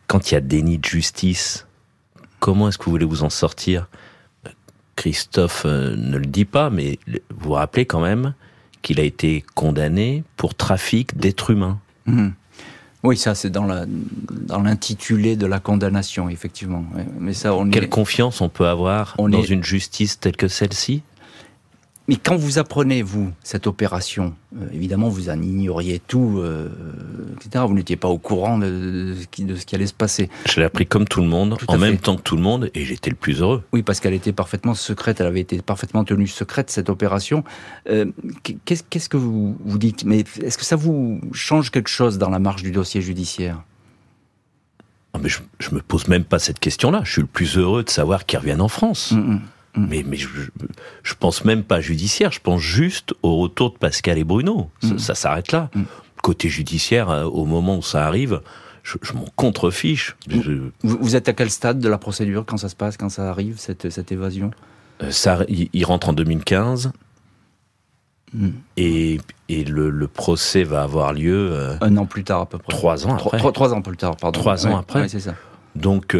[0.07, 1.67] quand il y a déni de justice,
[2.39, 3.87] comment est-ce que vous voulez vous en sortir?
[4.95, 8.33] Christophe euh, ne le dit pas, mais vous vous rappelez quand même
[8.81, 11.79] qu'il a été condamné pour trafic d'êtres humains.
[12.05, 12.33] Mhm.
[13.03, 13.67] Oui, ça c'est dans
[14.63, 16.83] l'intitulé de la condamnation, effectivement.
[17.19, 21.03] Mais ça, on Quelle confiance on peut avoir dans une justice telle que celle-ci?
[22.07, 26.69] Mais quand vous apprenez, vous, cette opération, euh, évidemment, vous en ignoriez tout, euh,
[27.35, 27.65] etc.
[27.67, 30.29] Vous n'étiez pas au courant de, ce qui allait se passer.
[30.47, 32.85] Je l'ai appris comme tout le monde, en même temps que tout le monde, et
[32.85, 33.63] j'étais le plus heureux.
[33.73, 37.43] Oui, parce qu'elle était parfaitement secrète, elle avait été parfaitement tenue secrète, cette opération.
[37.89, 38.05] Euh,
[38.65, 40.05] qu'est-ce que vous vous dites?
[40.05, 43.63] Mais est-ce que ça vous change quelque chose dans la marche du dossier judiciaire?
[45.13, 47.01] Ah, mais je, je me pose même pas cette question-là.
[47.03, 49.11] Je suis le plus heureux de savoir qu'ils reviennent en France.
[49.11, 49.41] Mm, mm.
[49.75, 49.85] Mm.
[49.89, 50.27] Mais, mais je,
[51.03, 54.69] je, pense même pas judiciaire, je pense juste au retour de Pascal et Bruno.
[54.81, 55.15] Ça, mm.
[55.15, 55.69] s'arrête là.
[55.73, 55.83] Mm.
[56.21, 58.41] Côté judiciaire, euh, au moment où ça arrive,
[58.83, 60.15] je, m'en contrefiche.
[60.83, 63.57] Vous, êtes à quel stade de la procédure quand ça se passe, quand ça arrive,
[63.57, 64.51] cette, cette évasion?
[65.03, 66.91] Euh, ça, il, rentre en 2015.
[68.75, 71.51] Et, et le, le, procès va avoir lieu.
[71.53, 72.75] Euh, Un an plus tard, à peu près.
[72.75, 73.37] Trois ans après.
[73.37, 74.37] Trois, ans plus tard, pardon.
[74.37, 75.07] Trois ans après.
[75.07, 75.35] c'est ça.
[75.75, 76.15] Donc,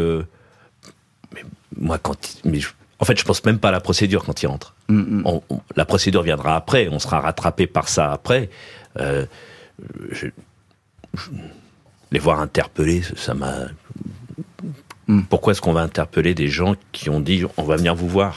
[1.33, 1.43] mais
[1.77, 2.39] moi, quand.
[2.45, 4.73] Mais je, en fait, je pense même pas à la procédure quand il rentre.
[4.87, 5.41] Mm, mm.
[5.75, 8.49] la procédure viendra après, on sera rattrapé par ça après.
[8.99, 9.25] Euh,
[12.11, 13.53] les voir interpellés, ça m'a.
[15.07, 15.23] Mm.
[15.23, 18.35] Pourquoi est-ce qu'on va interpeller des gens qui ont dit on va venir vous voir?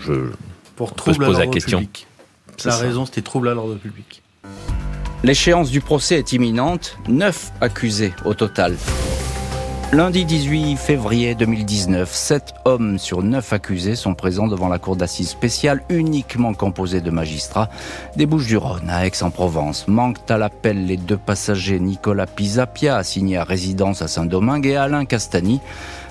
[0.00, 0.30] Je.
[0.76, 1.78] Pour on se poser la question.
[1.78, 2.06] Public.
[2.64, 4.22] La raison, c'était trouble à l'ordre public.
[5.24, 6.96] L'échéance du procès est imminente.
[7.08, 8.76] Neuf accusés au total.
[9.90, 15.30] Lundi 18 février 2019, sept hommes sur neuf accusés sont présents devant la cour d'assises
[15.30, 17.70] spéciale uniquement composée de magistrats
[18.14, 19.88] des Bouches-du-Rhône à Aix-en-Provence.
[19.88, 25.06] Manquent à l'appel les deux passagers Nicolas Pisapia, assigné à résidence à Saint-Domingue, et Alain
[25.06, 25.58] Castani,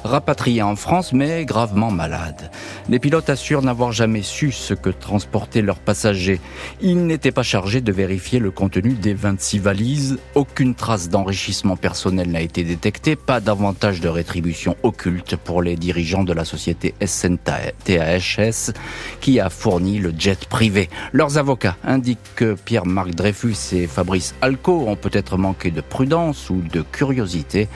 [0.07, 2.49] rapatrié en France mais gravement malade.
[2.89, 6.39] Les pilotes assurent n'avoir jamais su ce que transportaient leurs passagers.
[6.81, 10.19] Ils n'étaient pas chargés de vérifier le contenu des 26 valises.
[10.35, 16.23] Aucune trace d'enrichissement personnel n'a été détectée, pas davantage de rétribution occulte pour les dirigeants
[16.23, 18.71] de la société SNTHS
[19.19, 20.89] qui a fourni le jet privé.
[21.11, 26.61] Leurs avocats indiquent que Pierre-Marc Dreyfus et Fabrice Alco ont peut-être manqué de prudence ou
[26.61, 27.67] de curiosité,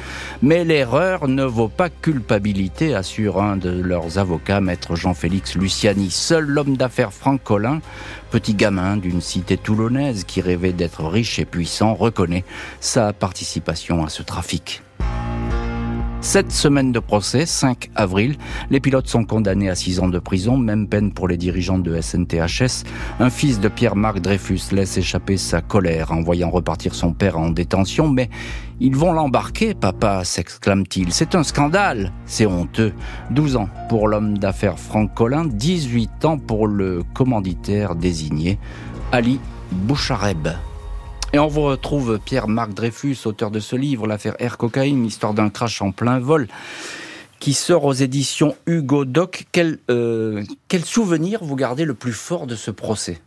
[0.41, 6.12] mais l'erreur ne vaut pas culpabilité culpabilité, assure un de leurs avocats, maître Jean-Félix Luciani.
[6.12, 7.82] Seul l'homme d'affaires Franck Collin,
[8.30, 12.46] petit gamin d'une cité toulonnaise qui rêvait d'être riche et puissant, reconnaît
[12.80, 14.84] sa participation à ce trafic.
[16.22, 18.38] Sept semaines de procès, 5 avril.
[18.70, 22.00] Les pilotes sont condamnés à 6 ans de prison, même peine pour les dirigeants de
[22.00, 22.84] SNTHS.
[23.20, 27.50] Un fils de Pierre-Marc Dreyfus laisse échapper sa colère en voyant repartir son père en
[27.50, 28.30] détention, mais
[28.80, 31.12] ils vont l'embarquer, papa, s'exclame-t-il.
[31.12, 32.94] C'est un scandale, c'est honteux.
[33.32, 38.60] 12 ans pour l'homme d'affaires Franck Collin, 18 ans pour le commanditaire désigné,
[39.12, 39.40] Ali
[39.72, 40.50] Bouchareb.
[41.34, 45.50] Et on vous retrouve Pierre-Marc Dreyfus, auteur de ce livre, L'affaire Air Cocaïne, histoire d'un
[45.50, 46.50] crash en plein vol,
[47.39, 49.46] qui sort aux éditions Hugo Doc.
[49.54, 53.22] Quel, euh, quel souvenir vous gardez le plus fort de ce procès?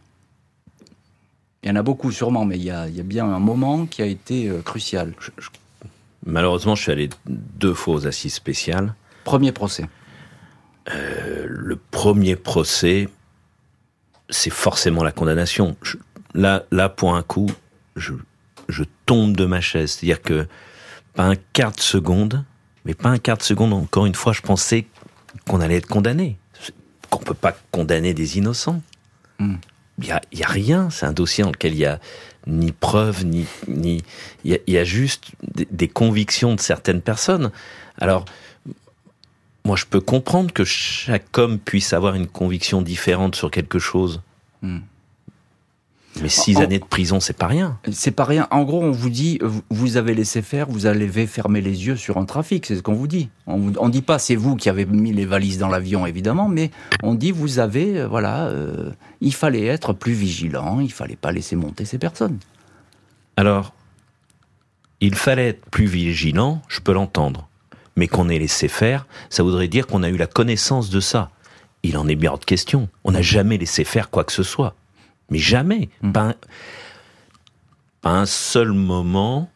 [1.62, 3.38] Il y en a beaucoup sûrement, mais il y a, il y a bien un
[3.38, 5.14] moment qui a été euh, crucial.
[6.26, 8.94] malheureusement, je suis allé deux fois aux assises spéciales.
[9.24, 9.88] Premier procès.
[10.92, 13.08] Euh, le premier procès,
[14.28, 15.74] c'est forcément la condamnation.
[16.34, 17.50] là, là, pour un coup,
[17.96, 19.92] je, tombe de ma chaise.
[19.92, 20.46] C'est-à-dire que
[21.14, 22.44] pas un quart de seconde,
[22.84, 24.86] mais pas un quart de seconde, encore une fois, je pensais
[25.46, 26.36] qu'on allait être condamné.
[27.10, 28.82] Qu'on peut pas condamner des innocents.
[29.38, 29.56] Hmm.
[29.98, 30.90] Il y, a, rien.
[30.90, 32.00] C'est un dossier dans lequel il y a
[32.48, 34.02] ni preuve, ni ni
[34.44, 35.30] il y a, juste
[35.70, 37.52] des, convictions de certaines personnes.
[37.98, 38.24] Alors
[39.64, 44.20] moi, je peux comprendre que chaque homme puisse avoir une conviction différente sur quelque chose.
[44.62, 44.80] Hmm.
[46.22, 47.78] Mais six En- années de prison, c'est pas rien.
[47.90, 48.46] C'est pas rien.
[48.52, 52.18] En gros, on vous dit, vous avez laissé faire, vous avez fermé les yeux sur
[52.18, 53.30] un trafic, c'est ce qu'on vous dit.
[53.46, 56.70] On on dit pas c'est vous qui avez mis les valises dans l'avion, évidemment, mais
[57.02, 61.32] on dit vous avez, euh, voilà, euh, il fallait être plus vigilant, il fallait pas
[61.32, 62.38] laisser monter ces personnes.
[63.36, 63.74] Alors,
[65.00, 67.48] il fallait être plus vigilant, je peux l'entendre.
[67.96, 71.30] Mais qu'on ait laissé faire, ça voudrait dire qu'on a eu la connaissance de ça.
[71.82, 72.88] Il en est bien hors de question.
[73.04, 74.74] On n'a jamais laissé faire quoi que ce soit.
[75.30, 75.88] Mais jamais.
[76.02, 76.12] Mm.
[76.12, 76.34] Pas, un,
[78.02, 79.50] pas un seul moment,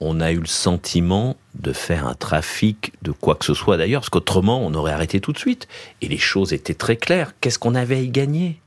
[0.00, 4.02] on a eu le sentiment de faire un trafic de quoi que ce soit d'ailleurs,
[4.02, 5.68] parce qu'autrement, on aurait arrêté tout de suite.
[6.02, 7.32] Et les choses étaient très claires.
[7.40, 8.60] Qu'est-ce qu'on avait à y gagner?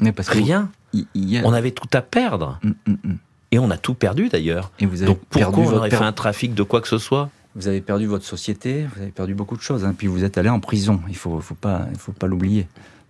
[0.00, 0.70] Mais parce que Rien.
[1.14, 2.58] y a- On avait tout à perdre.
[2.64, 3.18] Hum, hum.
[3.50, 4.70] Et on a tout perdu d'ailleurs.
[4.78, 6.80] Et vous avez Donc perdu pourquoi on votre aurait per- fait un trafic de quoi
[6.80, 7.30] que ce soit?
[7.56, 10.38] Vous avez perdu votre société, vous avez perdu beaucoup de choses, hein, puis vous êtes
[10.38, 11.00] allé en prison.
[11.08, 12.68] Il faut, faut pas, il faut pas l'oublier.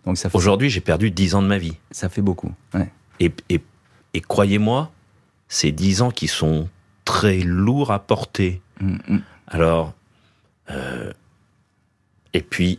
[0.09, 1.75] Donc ça fait, Aujourd'hui, j'ai perdu 10 ans de ma vie.
[1.91, 2.51] ça fait beaucoup.
[2.73, 2.89] ouais.
[3.21, 3.61] Et, et,
[4.15, 4.91] et croyez-moi,
[5.49, 6.67] c'est 10 ans qui sont
[7.05, 8.63] très lourds à porter.
[8.81, 9.21] Hum, hum.
[9.49, 9.93] Alors,
[10.71, 11.13] euh,
[12.33, 12.79] et puis,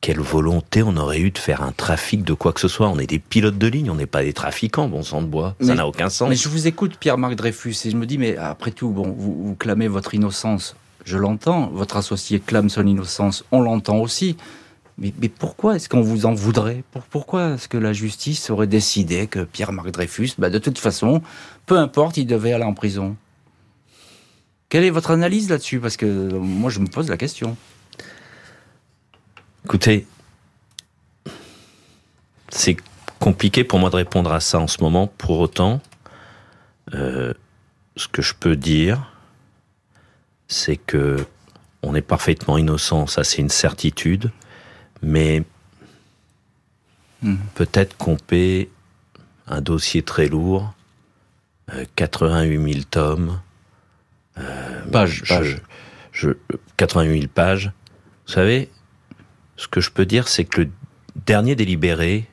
[0.00, 2.88] quelle volonté on aurait eu de faire un trafic de quoi que ce soit.
[2.88, 5.56] On est des pilotes de ligne, on n'est pas des trafiquants, bon sang de bois.
[5.60, 6.30] Ça n'a aucun sens.
[6.30, 9.44] Mais je vous écoute, Pierre-Marc Dreyfus, et je me dis, mais après tout, bon, vous,
[9.44, 14.38] vous clamez votre innocence, je l'entends, votre associé clame son innocence, on l'entend aussi.
[14.98, 19.26] Mais, pourquoi est-ce qu'on vous en voudrait Pour- Pourquoi est-ce que la justice aurait décidé
[19.26, 21.20] que Pierre-Marc Dreyfus, bah, de toute façon,
[21.66, 23.14] peu importe, il devait aller en prison?
[24.70, 25.80] Quelle est votre analyse là-dessus?
[25.80, 27.56] Parce que euh, moi, je me pose la question.
[29.66, 30.06] Écoutez,
[32.48, 32.76] c'est
[33.18, 35.06] compliqué pour moi de répondre à ça en ce moment.
[35.06, 35.80] Pour autant,
[36.94, 37.34] euh,
[37.96, 39.12] ce que je peux dire,
[40.48, 41.16] c'est que
[41.82, 44.32] on est parfaitement innocent, ça c'est une certitude,
[45.02, 45.42] mais
[47.22, 47.38] Mhm.
[47.54, 48.68] peut-être qu'on paie
[49.46, 50.74] un dossier très lourd,
[51.72, 53.40] euh, 88 000 tomes,
[54.92, 55.56] Page, je- page.
[56.12, 56.30] je,
[56.76, 57.72] 88 000 pages.
[58.26, 58.68] Vous savez,
[59.56, 60.70] ce que je peux dire, c'est que le
[61.24, 62.26] dernier délibéré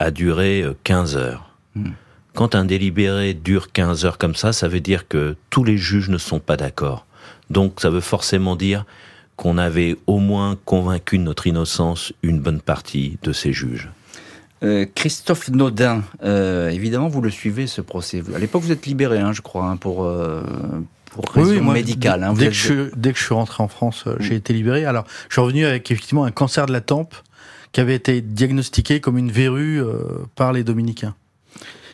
[0.00, 1.54] a duré euh, 15 heures.
[1.76, 1.90] Hmm.
[2.34, 6.08] Quand un délibéré dure 15 heures comme ça, ça veut dire que tous les juges
[6.08, 7.06] ne sont pas d'accord.
[7.50, 8.84] Donc ça veut forcément dire
[9.38, 13.88] qu'on avait au moins convaincu de notre innocence une bonne partie de ces juges.
[14.64, 18.24] Euh, Christophe Naudin, euh, évidemment, vous le suivez ce procès.
[18.34, 20.42] À l'époque, vous êtes libéré, hein, je crois, hein, pour, euh,
[21.12, 22.24] pour raison moi, médicale.
[22.24, 22.34] hein.
[22.34, 24.84] Dès, êtes- que je, dès que je suis rentré en France, euh, j'ai été libéré.
[24.84, 27.14] Alors, je suis revenu avec effectivement un cancer de la tempe
[27.70, 30.00] qui avait été diagnostiqué comme une verrue euh,
[30.34, 31.14] par les dominicains.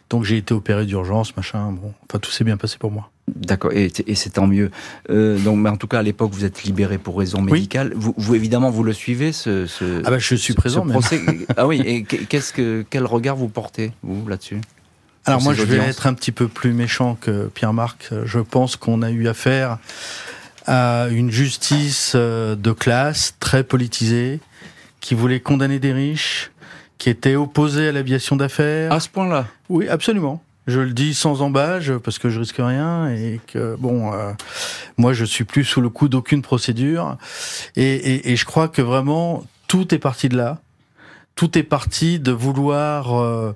[0.09, 1.73] Donc j'ai été opéré d'urgence, machin.
[1.73, 3.11] Bon, enfin tout s'est bien passé pour moi.
[3.27, 4.71] D'accord, et, et c'est tant mieux.
[5.09, 7.93] Euh, donc, mais en tout cas, à l'époque, vous êtes libéré pour raison médicale.
[7.97, 10.85] Vous, vous, évidemment, vous le suivez, ce, ce, Ah bah je suis ce- présent.
[10.87, 11.21] ce procès.
[11.57, 14.61] ah oui, et qu'est-ce que, quel regard vous portez, vous, là-dessus?
[15.27, 18.11] Alors moi, je vais être un petit peu plus méchant que Pierre-Marc.
[18.27, 19.79] Je pense qu'on a eu affaire
[20.67, 24.41] à une justice euh, de classe très politisée,
[25.01, 26.51] qui voulait condamner des riches,
[26.99, 28.93] qui était opposée à l'aviation d'affaires.
[28.93, 29.47] À ce point-là?
[29.71, 30.43] Oui, absolument.
[30.67, 34.33] Je le dis sans embâge parce que je risque rien et que bon, euh,
[34.97, 37.19] moi je suis plus sous le coup d'aucune procédure
[37.77, 40.61] et, et, et je crois que vraiment tout est parti de là.
[41.35, 43.55] Tout est parti de vouloir euh,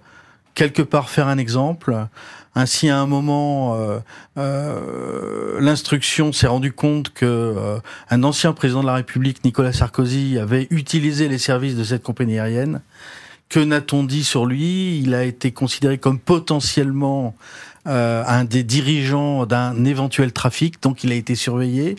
[0.55, 2.09] quelque part faire un exemple.
[2.57, 4.01] Ainsi, à un moment, euh,
[4.37, 7.79] euh, l'instruction s'est rendu compte que euh,
[8.11, 12.41] un ancien président de la République, Nicolas Sarkozy, avait utilisé les services de cette compagnie
[12.41, 12.81] aérienne.
[13.49, 14.99] Que n'a-t-on dit sur lui?
[15.01, 17.35] Il a été considéré comme potentiellement
[17.87, 21.97] euh, un des dirigeants d'un éventuel trafic, donc il a été surveillé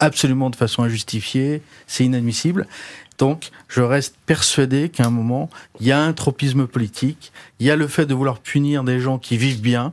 [0.00, 1.62] absolument de façon injustifiée.
[1.86, 2.66] C'est inadmissible.
[3.18, 7.70] Donc, je reste persuadé qu'à un moment, il y a un tropisme politique, il y
[7.70, 9.92] a le fait de vouloir punir des gens qui vivent bien,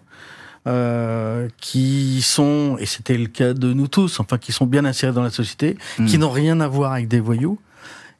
[0.66, 5.12] euh, qui sont, et c'était le cas de nous tous, enfin, qui sont bien insérés
[5.12, 7.60] dans la société, qui n'ont rien à voir avec des voyous,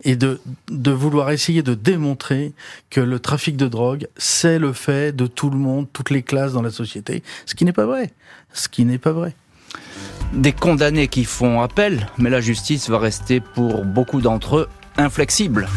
[0.04, 0.40] et de,
[0.70, 2.54] vouloir essayer de démontrer
[2.90, 6.54] que le trafic de drogue, c'est le fait de tout le monde, toutes les classes
[6.54, 8.12] dans la société, ce qui n'est pas vrai.
[8.54, 9.36] Ce qui n'est pas vrai.
[10.34, 15.68] Des condamnés qui font appel, mais la justice va rester pour beaucoup d'entre eux inflexible.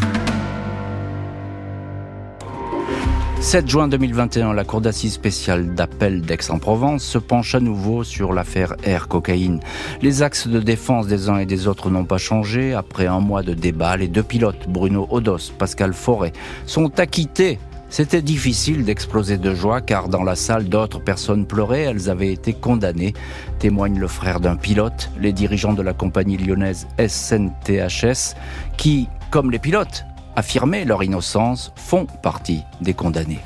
[3.41, 8.75] 7 juin 2021, la Cour d'assises spéciale d'appel d'Aix-en-Provence se penche à nouveau sur l'affaire
[8.85, 9.61] Air Cocaïne.
[10.03, 12.75] Les axes de défense des uns et des autres n'ont pas changé.
[12.75, 16.33] Après un mois de débat, les deux pilotes, Bruno Odos, Pascal Forêt,
[16.67, 17.59] sont acquittés.
[17.89, 22.53] C'était difficile d'exploser de joie car dans la salle d'autres personnes pleuraient, elles avaient été
[22.53, 23.15] condamnées,
[23.59, 28.37] témoigne le frère d'un pilote, les dirigeants de la compagnie lyonnaise SNTHS,
[28.77, 30.05] qui, comme les pilotes,
[30.41, 33.41] affirmaient leur innocence, font partie des condamnés.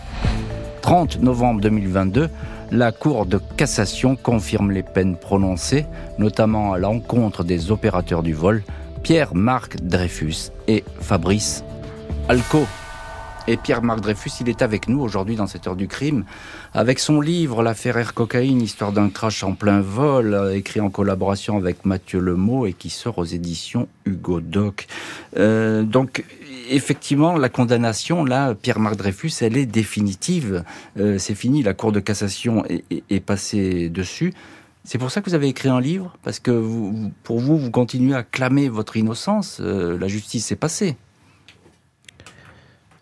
[0.82, 2.30] 30 novembre 2022,
[2.70, 5.86] la Cour de cassation confirme les peines prononcées,
[6.18, 8.62] notamment à l'encontre des opérateurs du vol,
[9.02, 11.64] Pierre-Marc Dreyfus et Fabrice
[12.28, 12.64] Alco.
[13.46, 16.24] Et Pierre-Marc Dreyfus, il est avec nous aujourd'hui dans cette heure du crime,
[16.72, 20.88] avec son livre L'affaire Air Cocaïne, histoire d'un crash en plein vol, euh, écrit en
[20.88, 24.86] collaboration avec Mathieu Lemot et qui sort aux éditions Hugo Doc.
[25.36, 26.24] Euh, donc,
[26.68, 30.64] effectivement, la condamnation, là, Pierre-Marc Dreyfus, elle est définitive.
[30.98, 34.32] Euh, c'est fini, la Cour de cassation est, passée dessus.
[34.84, 36.50] C'est pour ça que vous avez écrit un livre Parce que
[37.22, 39.58] pour vous, vous continuez à clamer votre innocence.
[39.60, 40.96] Euh, la justice s'est passée.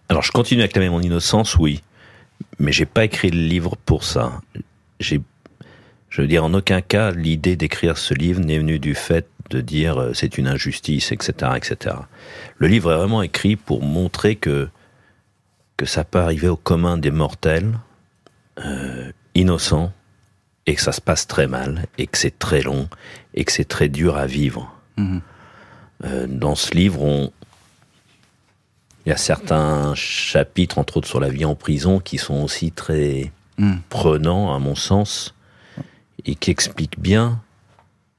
[0.08, 1.82] Alors, je continue à clamer mon innocence, oui.
[2.58, 4.40] Mais j'ai pas écrit le livre pour ça.
[5.00, 9.61] Je veux dire, en aucun cas, l'idée d'écrire ce livre n'est venue du fait de
[9.61, 11.97] dire euh, c'est une injustice, etc., etc.
[12.59, 14.68] Le livre est vraiment écrit pour montrer que
[15.76, 17.78] que ça peut arriver au commun des mortels,
[18.64, 19.93] euh, innocents,
[20.66, 22.88] et que ça se passe très mal, et que c'est très long,
[23.34, 24.72] et que c'est très dur à vivre.
[24.97, 25.20] Mhm.
[26.05, 27.32] Euh, dans ce livre, on,
[29.05, 32.70] il y a certains chapitres, entre autres sur la vie en prison, qui sont aussi
[32.70, 33.80] très Mhm.
[33.88, 35.34] prenants, à mon sens,
[36.24, 37.40] et qui expliquent bien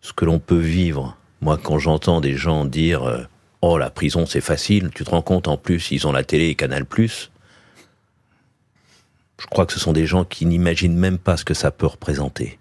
[0.03, 1.17] ce que l'on peut vivre.
[1.41, 3.23] Moi, quand j'entends des gens dire euh,
[3.61, 6.49] Oh, la prison, c'est facile, tu te rends compte, en plus, ils ont la télé
[6.49, 6.85] et Canal+,
[9.39, 11.87] je crois que ce sont des gens qui n'imaginent même pas ce que ça peut
[11.87, 12.59] représenter.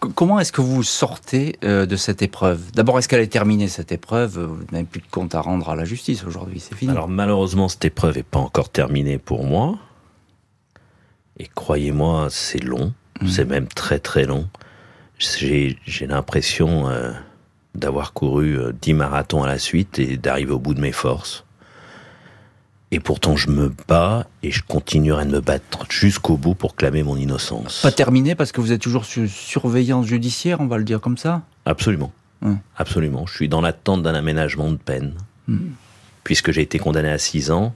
[0.00, 2.72] Comment est-ce que vous sortez euh, de cette épreuve?
[2.72, 4.38] D'abord, est-ce qu'elle est terminée, cette épreuve?
[4.38, 6.90] Vous n'avez plus de compte à rendre à la justice aujourd'hui, c'est fini.
[6.90, 9.76] Alors malheureusement, cette épreuve n'est pas encore terminée pour moi.
[11.38, 12.92] Et croyez-moi, c'est long.
[13.26, 14.48] C'est même très très long.
[15.18, 17.12] J'ai l'impression euh,
[17.74, 21.44] d'avoir couru euh, 10 marathons à la suite et d'arriver au bout de mes forces.
[22.90, 27.02] Et pourtant, je me bats et je continuerai de me battre jusqu'au bout pour clamer
[27.02, 27.82] mon innocence.
[27.82, 31.18] Pas terminé parce que vous êtes toujours sous surveillance judiciaire, on va le dire comme
[31.18, 31.42] ça?
[31.66, 32.12] Absolument.
[32.40, 32.54] Ouais.
[32.78, 33.26] Absolument.
[33.26, 35.14] Je suis dans l'attente d'un aménagement de peine,
[35.48, 35.70] Hmm.
[36.24, 37.74] puisque j'ai été condamné à 6 ans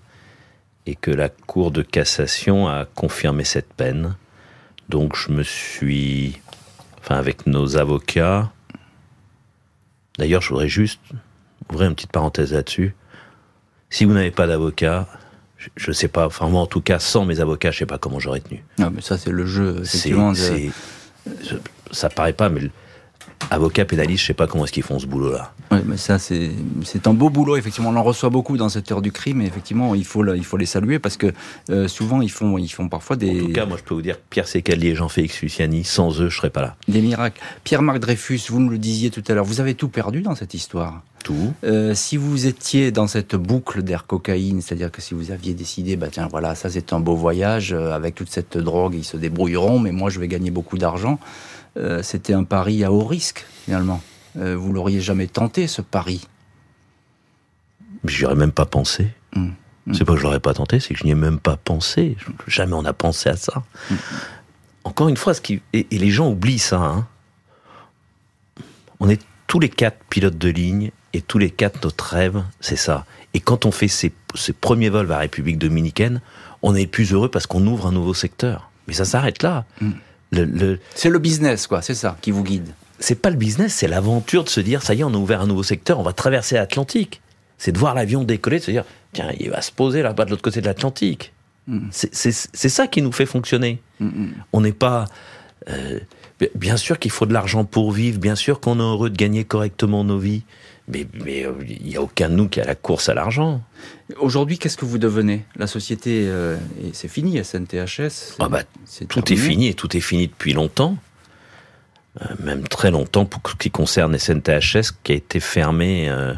[0.85, 4.15] et que la Cour de cassation a confirmé cette peine.
[4.91, 6.39] Donc je me suis...
[7.03, 8.51] Enfin, avec nos avocats...
[10.19, 11.01] D'ailleurs, je voudrais juste
[11.71, 12.95] ouvrir une petite parenthèse là-dessus.
[13.89, 15.09] Si vous n'avez pas d'avocat,
[15.77, 17.97] je ne sais pas, enfin moi en tout cas, sans mes avocats, je sais pas
[17.99, 18.63] comment j'aurais tenu.
[18.79, 20.33] Non, mais ça, c'est le jeu, C'est, effectivement.
[20.33, 20.71] de-
[21.93, 22.71] ça paraît pas, mais
[23.51, 25.53] avocat pénaliste, je sais pas comment est-ce qu'ils font ce boulot-là.
[25.71, 26.51] Oui, mais ça, c'est
[26.85, 27.91] c'est un beau boulot, effectivement.
[27.91, 30.57] On en reçoit beaucoup dans cette heure du crime, et effectivement, il faut, il faut
[30.57, 31.33] les saluer parce que
[31.71, 34.03] euh, souvent, ils font, ils font parfois des, En tout cas, moi, je peux vous
[34.03, 36.77] dire Pierre Sécalli et Jean-Félix Luciani, sans eux, je serais pas là.
[36.89, 37.41] des miracles.
[37.65, 40.55] Pierre-Marc Dreyfus, vous me le disiez tout à l'heure, vous avez tout perdu dans cette
[40.55, 41.03] histoire.
[41.23, 41.53] Tout.
[41.63, 45.95] Euh, si vous étiez dans cette boucle d'air cocaïne, c'est-à-dire que si vous aviez décidé,
[45.95, 49.17] bah tiens, voilà, ça c'est un beau voyage, euh, avec toute cette drogue, ils se
[49.17, 51.21] débrouilleront, mais moi je vais gagner beaucoup d'argent,
[51.77, 54.03] euh, c'était un pari à haut risque, finalement.
[54.39, 56.27] Euh, vous l'auriez jamais tenté, ce pari.
[58.05, 59.09] J'y aurais même pas pensé.
[59.35, 59.51] Mm.
[59.87, 59.95] Mm.
[59.95, 62.17] C'est pas que je l'aurais pas tenté, c'est que je n'y ai même pas pensé.
[62.47, 63.63] Jamais on a pensé à ça.
[64.85, 66.79] Encore une fois, ce qui, et, et les gens oublient ça.
[66.81, 67.07] hein.
[69.01, 72.77] On est tous les quatre pilotes de ligne et tous les quatre notre rêve, c'est
[72.77, 73.05] ça.
[73.35, 76.21] Et quand on fait ces, ces premiers vols vers la République dominicaine,
[76.63, 78.71] on est plus heureux parce qu'on ouvre un nouveau secteur.
[78.87, 79.65] Mais ça s'arrête là.
[80.33, 82.69] Le, le, C'est le business, quoi, c'est ça qui vous guide.
[82.99, 85.41] c'est pas le business, c'est l'aventure de se dire ça y est, on a ouvert
[85.43, 87.21] un nouveau secteur, on va traverser l'Atlantique.
[87.59, 90.31] C'est de voir l'avion décoller, de se dire tiens, il va se poser là-bas de
[90.31, 91.33] l'autre côté de l'Atlantique.
[91.69, 91.89] Mm.
[91.93, 93.81] C'est- ça qui nous fait fonctionner.
[94.01, 94.33] Mm, mm.
[94.53, 95.05] On n'est pas.
[95.69, 96.01] euh,
[96.41, 99.17] bi- bien sûr qu'il faut de l'argent pour vivre, bien sûr qu'on est heureux de
[99.17, 100.43] gagner correctement nos vies,
[100.89, 103.63] mais mais, euh, il n'y a aucun de nous qui a la course à l'argent.
[104.19, 105.45] Aujourd'hui, qu'est-ce que vous devenez?
[105.57, 106.57] La société, euh,
[106.93, 108.37] c'est fini, SNTHS.
[108.39, 108.63] Ah bah,
[109.09, 110.97] Tout est fini et tout est fini depuis longtemps.
[112.21, 116.35] Euh, même très longtemps pour ce qui concerne SNTHS, qui a été fermé, euh,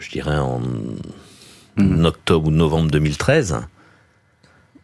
[0.00, 0.60] je dirais, en
[1.76, 2.06] Mhm.
[2.06, 3.58] octobre ou novembre 2013.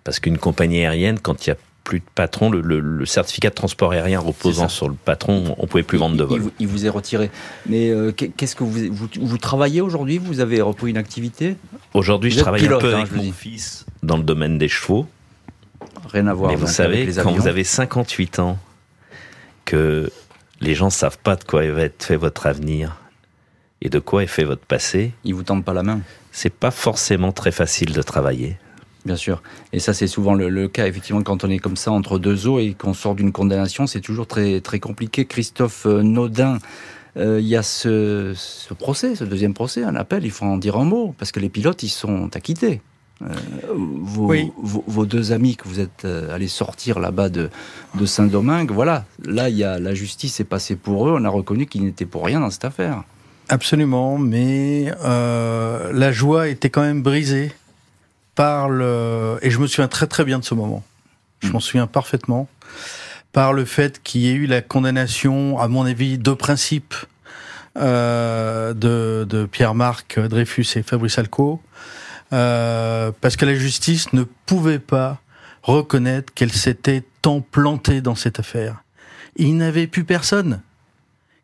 [0.05, 3.51] Parce qu'une compagnie aérienne, quand il n'y a plus de patron, le, le- le certificat
[3.51, 6.41] de transport aérien reposant sur le patron, on pouvait plus vendre de Il- il vol.
[6.41, 7.31] vous- Il, vous est retiré.
[7.67, 10.19] Mais euh, qu'est- qu'est-ce que vous, vous, vous travaillez aujourd'hui?
[10.19, 11.57] Vous avez repris une activité?
[11.95, 15.07] Aujourd'hui, je travaille pilote, un peu hein, avec mon fils dans le domaine des chevaux.
[16.13, 16.51] Rien à voir.
[16.51, 18.59] Mais vous savez, les quand vous avez 58 ans,
[19.65, 20.11] que
[20.61, 22.97] les gens savent pas de quoi va être fait votre avenir
[23.81, 26.71] et de quoi est fait votre passé, Ils vous tendent pas la main, c'est pas
[26.71, 28.57] forcément très facile de travailler.
[29.05, 29.43] Bien sûr.
[29.73, 32.47] Et ça, c'est souvent le, le cas, effectivement, quand on est comme ça entre deux
[32.47, 35.25] eaux et qu'on sort d'une condamnation, c'est toujours très, très compliqué.
[35.25, 36.59] Christophe euh, Naudin,
[37.17, 40.57] euh, il y a ce, ce procès, ce deuxième procès, un appel, il faut en
[40.57, 42.81] dire un mot, parce que les pilotes, ils sont acquittés.
[43.75, 47.51] vos, vos, deux amis que vous êtes allés sortir là-bas de,
[47.95, 51.29] de Saint-Domingue, voilà, là, il y a, la justice est passée pour eux, on a
[51.29, 53.05] reconnu qu'ils n'étaient pour rien dans cette affaire.
[53.49, 57.53] Absolument, mais la joie était quand même brisée
[58.35, 59.39] par le...
[59.43, 60.83] Et je me souviens très très bien de ce moment.
[61.41, 62.49] Je m'en souviens parfaitement
[63.33, 66.95] par le fait qu'il y ait eu la condamnation, à mon avis, de principe
[67.79, 71.63] euh, de, de Pierre-Marc Dreyfus et Fabrice Alco,
[72.33, 75.21] euh, parce que la justice ne pouvait pas
[75.63, 78.83] reconnaître qu'elle s'était tant plantée dans cette affaire.
[79.37, 80.61] Il n'avait plus personne.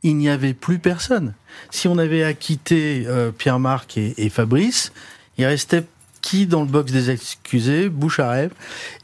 [0.03, 1.35] Il n'y avait plus personne.
[1.71, 4.93] Si on avait acquitté euh, Pierre-Marc et, et Fabrice,
[5.39, 5.85] il restait
[6.21, 8.51] qui dans le box des accusés, bouche à rêve,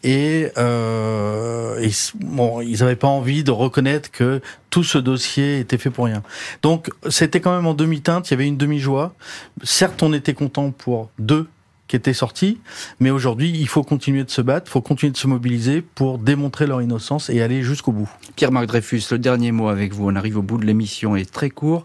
[0.02, 1.88] et, euh,
[2.20, 4.40] bon, ils n'avaient pas envie de reconnaître que
[4.70, 6.22] tout ce dossier était fait pour rien.
[6.62, 9.14] Donc c'était quand même en demi-teinte, il y avait une demi-joie.
[9.62, 11.46] Certes, on était content pour deux
[11.94, 12.58] qui étaient sortis,
[12.98, 16.18] mais aujourd'hui, il faut continuer de se battre, il faut continuer de se mobiliser pour
[16.18, 18.10] démontrer leur innocence et aller jusqu'au bout.
[18.34, 21.50] Pierre-Marc Dreyfus, le dernier mot avec vous, on arrive au bout de l'émission, est très
[21.50, 21.84] court.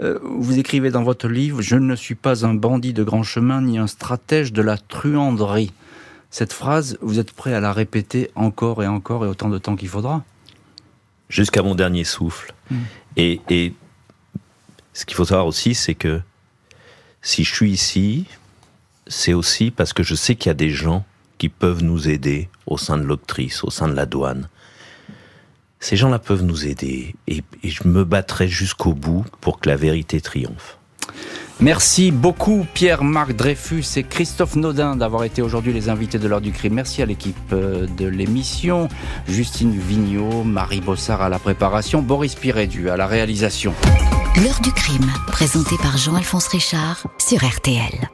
[0.00, 3.60] Euh, vous écrivez dans votre livre Je ne suis pas un bandit de grand chemin
[3.60, 5.72] ni un stratège de la truanderie.
[6.30, 9.74] Cette phrase, vous êtes prêt à la répéter encore et encore et autant de temps
[9.74, 10.22] qu'il faudra?
[11.28, 12.54] Jusqu'à mon dernier souffle.
[12.70, 12.76] Hmm.
[13.16, 13.74] Et, et
[14.92, 16.20] ce qu'il faut savoir aussi, c'est que
[17.22, 18.26] si je suis ici,
[19.08, 21.04] c'est aussi parce que je sais qu'il y a des gens
[21.38, 24.48] qui peuvent nous aider au sein de l'octrice, au sein de la douane,
[25.80, 30.20] ces gens-là peuvent nous aider et, je me battrai jusqu'au bout pour que la vérité
[30.20, 30.78] triomphe.
[31.60, 36.52] Merci beaucoup Pierre-Marc Dreyfus et Christophe Naudin d'avoir été aujourd'hui les invités de l'heure du
[36.52, 36.74] crime.
[36.74, 38.88] Merci à l'équipe euh, de l'émission,
[39.26, 43.74] Justine Vignot, Marie Bossard à la préparation, Boris Pirédu à la réalisation.
[44.36, 48.08] L'heure du crime, présenté par Jean-Alphonse Richard sur RTL.